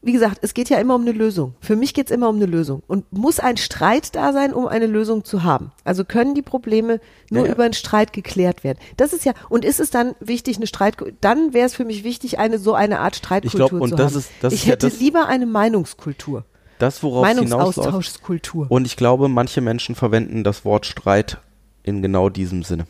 Wie 0.02 0.12
gesagt, 0.12 0.38
es 0.40 0.54
geht 0.54 0.70
ja 0.70 0.78
immer 0.78 0.94
um 0.94 1.02
eine 1.02 1.12
Lösung. 1.12 1.54
Für 1.60 1.76
mich 1.76 1.92
geht 1.92 2.06
es 2.06 2.10
immer 2.10 2.30
um 2.30 2.36
eine 2.36 2.46
Lösung. 2.46 2.82
Und 2.86 3.12
muss 3.12 3.38
ein 3.38 3.58
Streit 3.58 4.14
da 4.16 4.32
sein, 4.32 4.54
um 4.54 4.66
eine 4.66 4.86
Lösung 4.86 5.24
zu 5.24 5.42
haben? 5.42 5.72
Also 5.84 6.06
können 6.06 6.34
die 6.34 6.40
Probleme 6.40 7.00
nur 7.30 7.42
Ja, 7.42 7.48
ja. 7.48 7.54
über 7.54 7.64
einen 7.64 7.74
Streit 7.74 8.14
geklärt 8.14 8.64
werden? 8.64 8.78
Das 8.96 9.12
ist 9.12 9.26
ja, 9.26 9.34
und 9.50 9.62
ist 9.62 9.78
es 9.78 9.90
dann 9.90 10.14
wichtig, 10.18 10.56
eine 10.56 10.66
Streit, 10.66 10.96
dann 11.20 11.52
wäre 11.52 11.66
es 11.66 11.74
für 11.74 11.84
mich 11.84 12.02
wichtig, 12.02 12.38
eine 12.38 12.58
so 12.58 12.72
eine 12.72 13.00
Art 13.00 13.14
Streitkultur 13.16 13.68
glaub, 13.68 13.80
und 13.82 13.88
zu 13.90 13.96
das 13.96 14.12
haben. 14.12 14.18
ist- 14.20 14.30
das 14.40 14.52
ich 14.54 14.60
ist 14.60 14.66
ja 14.66 14.72
hätte 14.72 14.88
das- 14.88 14.98
lieber 15.00 15.26
eine 15.26 15.44
Meinungskultur. 15.44 16.44
Das, 16.78 17.02
worauf. 17.02 17.22
Meinungsaustauschskultur. 17.26 18.68
Und 18.70 18.86
ich 18.86 18.96
glaube, 18.96 19.28
manche 19.28 19.60
Menschen 19.60 19.94
verwenden 19.94 20.44
das 20.44 20.64
Wort 20.64 20.86
Streit 20.86 21.36
in 21.82 22.00
genau 22.00 22.30
diesem 22.30 22.62
Sinne. 22.62 22.86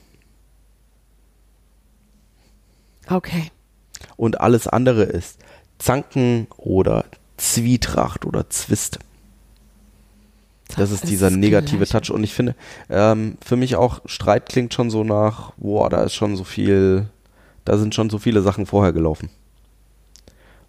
Okay. 3.09 3.51
Und 4.17 4.41
alles 4.41 4.69
andere 4.69 5.03
ist 5.03 5.41
Zanken 5.81 6.47
oder 6.57 7.05
Zwietracht 7.37 8.25
oder 8.25 8.49
Zwist. 8.51 9.01
Das 10.77 10.91
ist 10.93 11.03
Das 11.03 11.11
dieser 11.11 11.29
ist 11.29 11.37
negative 11.37 11.85
gleich. 11.85 11.89
Touch. 11.91 12.15
Und 12.15 12.23
ich 12.23 12.33
finde, 12.33 12.55
ähm, 12.89 13.37
für 13.45 13.57
mich 13.57 13.75
auch, 13.75 14.01
Streit 14.07 14.47
klingt 14.47 14.73
schon 14.73 14.91
so 14.91 15.03
nach, 15.03 15.53
boah, 15.57 15.91
da 15.91 16.03
ist 16.05 16.15
schon 16.15 16.37
so 16.37 16.45
viel, 16.45 17.09
da 17.65 17.77
sind 17.77 17.95
schon 17.95 18.11
so 18.11 18.19
viele 18.19 18.43
Sachen 18.43 18.67
vorher 18.67 18.93
gelaufen. 18.93 19.31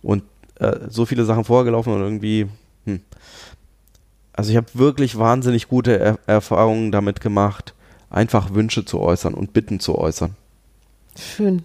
Und 0.02 0.24
äh, 0.56 0.80
so 0.89 1.06
viele 1.06 1.26
Sachen 1.26 1.43
vorher 1.43 1.65
gelaufen 1.65 1.93
und 1.93 2.02
irgendwie, 2.02 2.47
hm. 2.86 3.02
Also 4.34 4.52
ich 4.52 4.58
habe 4.58 4.67
wirklich 4.74 5.19
wahnsinnig 5.19 5.67
gute 5.67 6.00
er 6.00 6.17
Erfahrungen 6.26 6.91
damit 6.91 7.19
gemacht, 7.19 7.76
einfach 8.10 8.54
Wünsche 8.54 8.86
zu 8.86 9.00
äußern 9.00 9.34
und 9.34 9.54
Bitten 9.54 9.80
zu 9.80 9.97
äußern. 9.97 10.36
Schön. 11.19 11.63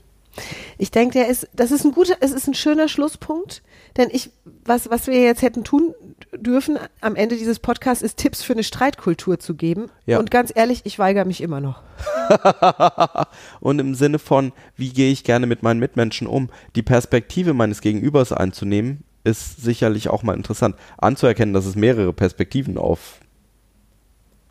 Ich 0.79 0.91
denke, 0.91 1.19
der 1.19 1.29
ist, 1.29 1.49
das 1.55 1.71
ist 1.71 1.85
ein 1.85 1.93
guter, 1.93 2.17
es 2.21 2.33
ist 2.33 2.47
ein 2.47 2.55
schöner 2.55 2.89
Schlusspunkt, 2.89 3.63
denn 3.97 4.09
ich, 4.13 4.31
was, 4.65 4.91
was 4.91 5.07
wir 5.07 5.21
jetzt 5.21 5.43
hätten 5.43 5.65
tun 5.65 5.95
dürfen 6.35 6.79
am 7.01 7.17
Ende 7.17 7.37
dieses 7.37 7.59
Podcasts, 7.59 8.03
ist 8.03 8.19
Tipps 8.19 8.43
für 8.43 8.53
eine 8.53 8.65
Streitkultur 8.65 9.39
zu 9.39 9.55
geben. 9.55 9.91
Ja. 10.05 10.19
Und 10.19 10.31
ganz 10.31 10.53
ehrlich, 10.55 10.83
ich 10.85 10.99
weigere 10.99 11.25
mich 11.25 11.41
immer 11.41 11.61
noch. 11.61 11.83
Und 13.61 13.79
im 13.79 13.95
Sinne 13.95 14.19
von, 14.19 14.53
wie 14.77 14.91
gehe 14.91 15.11
ich 15.11 15.25
gerne 15.25 15.47
mit 15.47 15.63
meinen 15.63 15.81
Mitmenschen 15.81 16.27
um, 16.27 16.51
die 16.75 16.83
Perspektive 16.83 17.55
meines 17.55 17.81
Gegenübers 17.81 18.33
einzunehmen, 18.33 19.05
ist 19.25 19.63
sicherlich 19.63 20.09
auch 20.09 20.23
mal 20.23 20.37
interessant. 20.37 20.77
Anzuerkennen, 20.99 21.55
dass 21.55 21.67
es 21.67 21.75
mehrere 21.75 22.13
Perspektiven 22.13 22.79
auf 22.79 23.21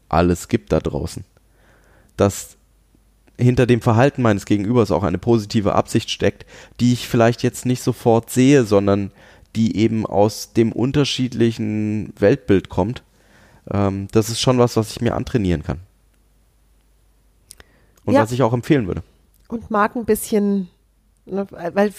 alles 0.09 0.47
gibt 0.47 0.71
da 0.71 0.79
draußen. 0.79 1.23
Dass 2.17 2.57
hinter 3.37 3.65
dem 3.65 3.81
Verhalten 3.81 4.21
meines 4.21 4.45
Gegenübers 4.45 4.91
auch 4.91 5.03
eine 5.03 5.17
positive 5.17 5.73
Absicht 5.73 6.09
steckt, 6.09 6.45
die 6.79 6.93
ich 6.93 7.07
vielleicht 7.07 7.43
jetzt 7.43 7.65
nicht 7.65 7.81
sofort 7.83 8.29
sehe, 8.29 8.63
sondern 8.63 9.11
die 9.55 9.77
eben 9.77 10.05
aus 10.05 10.53
dem 10.53 10.71
unterschiedlichen 10.71 12.13
Weltbild 12.19 12.69
kommt. 12.69 13.03
Ähm, 13.71 14.07
das 14.11 14.29
ist 14.29 14.39
schon 14.41 14.57
was, 14.57 14.75
was 14.77 14.91
ich 14.91 15.01
mir 15.01 15.15
antrainieren 15.15 15.63
kann. 15.63 15.79
Und 18.05 18.13
Ja. 18.13 18.21
was 18.21 18.31
ich 18.31 18.43
auch 18.43 18.53
empfehlen 18.53 18.87
würde. 18.87 19.01
Und 19.47 19.71
mag 19.71 19.95
ein 19.95 20.05
bisschen, 20.05 20.69
ne, 21.25 21.47
weil 21.49 21.91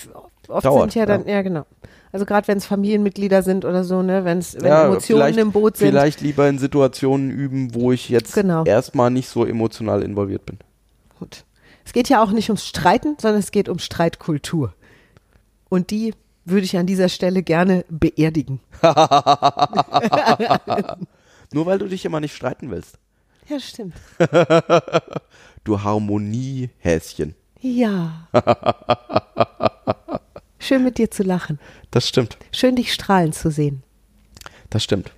oft 0.49 0.64
Dauert, 0.64 0.92
sind 0.92 0.94
ja 0.94 1.07
dann, 1.07 1.27
ja. 1.27 1.35
ja, 1.35 1.42
genau. 1.42 1.66
Also 2.12 2.25
gerade 2.25 2.46
wenn 2.49 2.59
es 2.59 2.66
Familienmitglieder 2.66 3.42
sind 3.42 3.64
oder 3.64 3.85
so, 3.85 4.03
ne, 4.03 4.25
wenn's, 4.25 4.57
wenn 4.59 4.66
Ja, 4.66 4.87
Emotionen 4.87 5.37
im 5.38 5.53
Boot 5.53 5.77
sind. 5.77 5.88
Vielleicht 5.88 6.20
lieber 6.20 6.49
in 6.49 6.59
Situationen 6.59 7.31
üben, 7.31 7.75
wo 7.75 7.92
ich 7.92 8.09
jetzt 8.09 8.35
Genau. 8.35 8.64
erstmal 8.64 9.11
nicht 9.11 9.29
so 9.29 9.44
emotional 9.44 10.03
involviert 10.03 10.46
bin. 10.46 10.59
Gut. 11.18 11.44
Es 11.85 11.92
geht 11.92 12.09
ja 12.09 12.22
auch 12.22 12.31
nicht 12.31 12.48
ums 12.48 12.66
Streiten, 12.66 13.16
sondern 13.20 13.40
es 13.40 13.50
geht 13.50 13.68
um 13.68 13.79
Streitkultur. 13.79 14.74
Und 15.68 15.90
die 15.90 16.14
würde 16.44 16.64
ich 16.64 16.76
an 16.76 16.87
dieser 16.87 17.09
Stelle 17.09 17.42
gerne 17.42 17.85
beerdigen. 17.88 18.61
Nur 21.52 21.66
weil 21.66 21.79
du 21.79 21.88
dich 21.88 22.05
immer 22.05 22.20
nicht 22.20 22.35
streiten 22.35 22.70
willst. 22.70 22.98
Ja, 23.48 23.61
stimmt. 23.61 23.94
Du 25.64 25.83
Harmoniehäschen. 25.83 27.35
Ja. 27.61 28.29
Schön 30.61 30.85
mit 30.85 30.96
dir 30.98 31.11
zu 31.11 31.24
lachen. 31.24 31.59
Das 31.90 32.09
stimmt. 32.09 32.38
Schön 32.52 32.76
dich 32.76 32.92
strahlen 32.92 33.33
zu 33.33 33.50
sehen. 33.50 33.83
Das 34.70 34.85
stimmt. 34.85 35.11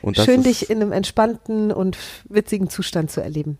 Und 0.00 0.16
das 0.16 0.26
Schön 0.26 0.44
dich 0.44 0.70
in 0.70 0.80
einem 0.80 0.92
entspannten 0.92 1.72
und 1.72 1.98
witzigen 2.28 2.70
Zustand 2.70 3.10
zu 3.10 3.20
erleben. 3.20 3.58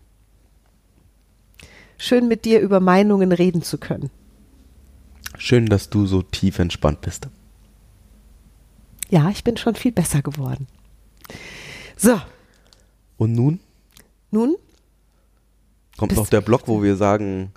Schön 2.03 2.27
mit 2.27 2.45
dir 2.45 2.59
über 2.61 2.79
Meinungen 2.79 3.31
reden 3.31 3.61
zu 3.61 3.77
können. 3.77 4.09
schön, 5.37 5.67
dass 5.67 5.89
du 5.91 6.07
so 6.07 6.23
tief 6.23 6.57
entspannt 6.57 7.01
bist. 7.01 7.27
Ja, 9.09 9.29
ich 9.29 9.43
bin 9.43 9.55
schon 9.55 9.75
viel 9.75 9.91
besser 9.91 10.23
geworden. 10.23 10.65
So, 11.95 12.19
Und 13.17 13.33
nun 13.33 13.59
nun 14.31 14.55
kommt 15.97 16.15
noch 16.15 16.27
der 16.27 16.41
Block, 16.41 16.63
wo 16.67 16.81
wir 16.81 16.95
sagen, 16.95 17.51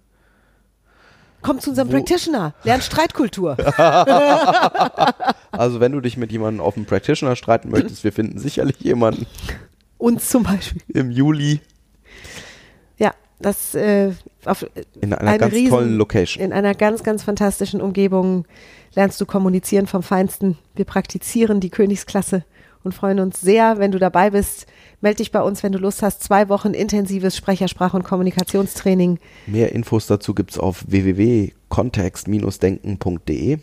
komm 1.40 1.58
zu 1.60 1.70
unserem 1.70 1.88
Practitioner. 1.88 2.52
Lern 2.64 2.82
Streitkultur. 2.82 3.56
also 5.52 5.80
wenn 5.80 5.92
du 5.92 6.00
dich 6.02 6.18
mit 6.18 6.32
jemandem 6.32 6.60
auf 6.60 6.76
einen 6.76 6.84
Practitioner 6.84 7.34
streiten 7.36 7.70
möchtest, 7.70 8.04
wir 8.04 8.12
finden 8.12 8.38
sicherlich 8.38 8.78
jemanden 8.80 9.26
Uns 9.96 10.28
zum 10.28 10.42
Beispiel. 10.42 10.82
im 10.88 11.10
Juli 11.10 11.60
das 13.40 13.74
äh, 13.74 14.12
auf, 14.44 14.64
in 15.00 15.12
einer 15.12 15.28
Eine 15.28 15.38
ganz 15.38 15.54
riesen- 15.54 15.70
tollen 15.70 15.96
Location. 15.96 16.44
in 16.44 16.52
einer 16.52 16.74
ganz, 16.74 17.02
ganz 17.02 17.22
fantastischen 17.24 17.80
Umgebung 17.80 18.44
lernst 18.94 19.20
du 19.20 19.26
kommunizieren 19.26 19.86
vom 19.86 20.02
Feinsten. 20.02 20.56
Wir 20.76 20.84
praktizieren 20.84 21.60
die 21.60 21.70
Königsklasse 21.70 22.44
und 22.84 22.94
freuen 22.94 23.18
uns 23.20 23.40
sehr, 23.40 23.78
wenn 23.78 23.90
du 23.90 23.98
dabei 23.98 24.30
bist. 24.30 24.66
Meld 25.00 25.18
dich 25.18 25.32
bei 25.32 25.42
uns, 25.42 25.62
wenn 25.62 25.72
du 25.72 25.78
Lust 25.78 26.02
hast. 26.02 26.22
Zwei 26.22 26.48
Wochen 26.48 26.72
intensives 26.74 27.36
Sprechersprache- 27.36 27.96
und 27.96 28.04
Kommunikationstraining. 28.04 29.18
Mehr 29.46 29.72
Infos 29.72 30.06
dazu 30.06 30.34
gibt's 30.34 30.58
auf 30.58 30.84
www.kontext-denken.de. 30.88 33.58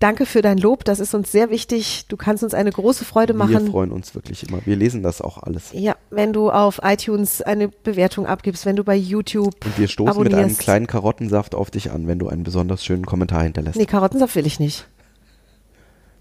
Danke 0.00 0.26
für 0.26 0.42
dein 0.42 0.58
Lob, 0.58 0.84
das 0.84 1.00
ist 1.00 1.12
uns 1.14 1.32
sehr 1.32 1.50
wichtig. 1.50 2.06
Du 2.06 2.16
kannst 2.16 2.44
uns 2.44 2.54
eine 2.54 2.70
große 2.70 3.04
Freude 3.04 3.32
Wir 3.34 3.38
machen. 3.38 3.68
freuen 3.70 3.90
uns 3.90 4.14
wirklich 4.14 4.48
immer. 4.48 4.64
Wir 4.64 4.76
lesen 4.76 5.02
das 5.02 5.20
auch 5.20 5.42
alles. 5.42 5.70
Ja, 5.72 5.96
wenn 6.10 6.32
du 6.32 6.50
auf 6.50 6.80
iTunes 6.84 7.42
eine 7.42 7.66
Bewertung 7.68 8.24
abgibst, 8.26 8.64
wenn 8.64 8.76
du 8.76 8.84
bei 8.84 8.94
YouTube 8.94 9.54
Und 9.64 9.76
wir 9.76 9.88
stoßen 9.88 10.16
mit 10.22 10.32
einem 10.32 10.38
abonnierst. 10.42 10.60
kleinen 10.60 10.86
Karottensaft 10.86 11.56
auf 11.56 11.72
dich 11.72 11.90
an, 11.90 12.06
wenn 12.06 12.20
du 12.20 12.28
einen 12.28 12.44
besonders 12.44 12.84
schönen 12.84 13.06
Kommentar 13.06 13.42
hinterlässt. 13.42 13.76
Nee, 13.76 13.86
Karottensaft 13.86 14.36
will 14.36 14.46
ich 14.46 14.60
nicht. 14.60 14.86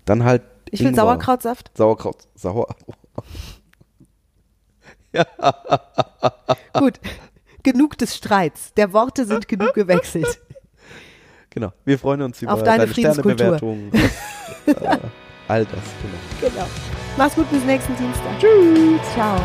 Dann 0.05 0.23
halt. 0.23 0.41
Ich 0.71 0.79
will 0.79 0.87
Ingwer. 0.87 1.03
Sauerkrautsaft. 1.03 1.71
Sauerkraut. 1.77 2.17
Sauer. 2.35 2.75
Gut. 6.73 6.99
genug 7.63 7.97
des 7.97 8.15
Streits. 8.15 8.73
Der 8.75 8.91
Worte 8.93 9.25
sind 9.25 9.47
genug 9.47 9.73
gewechselt. 9.73 10.39
Genau. 11.59 11.73
Wir 11.85 11.97
freuen 11.97 12.21
uns 12.21 12.39
über 12.39 12.53
Auf 12.53 12.61
deine 12.61 12.85
deine. 12.85 12.93
Sternebewertung. 12.93 13.91
äh, 14.67 14.73
all 15.47 15.65
das. 15.65 15.73
Genau. 16.39 16.53
Genau. 16.53 16.67
Mach's 17.17 17.33
gut 17.33 17.49
bis 17.49 17.63
nächsten 17.65 17.95
Dienstag. 17.95 18.39
Tschüss. 18.39 19.01
Ciao. 19.15 19.39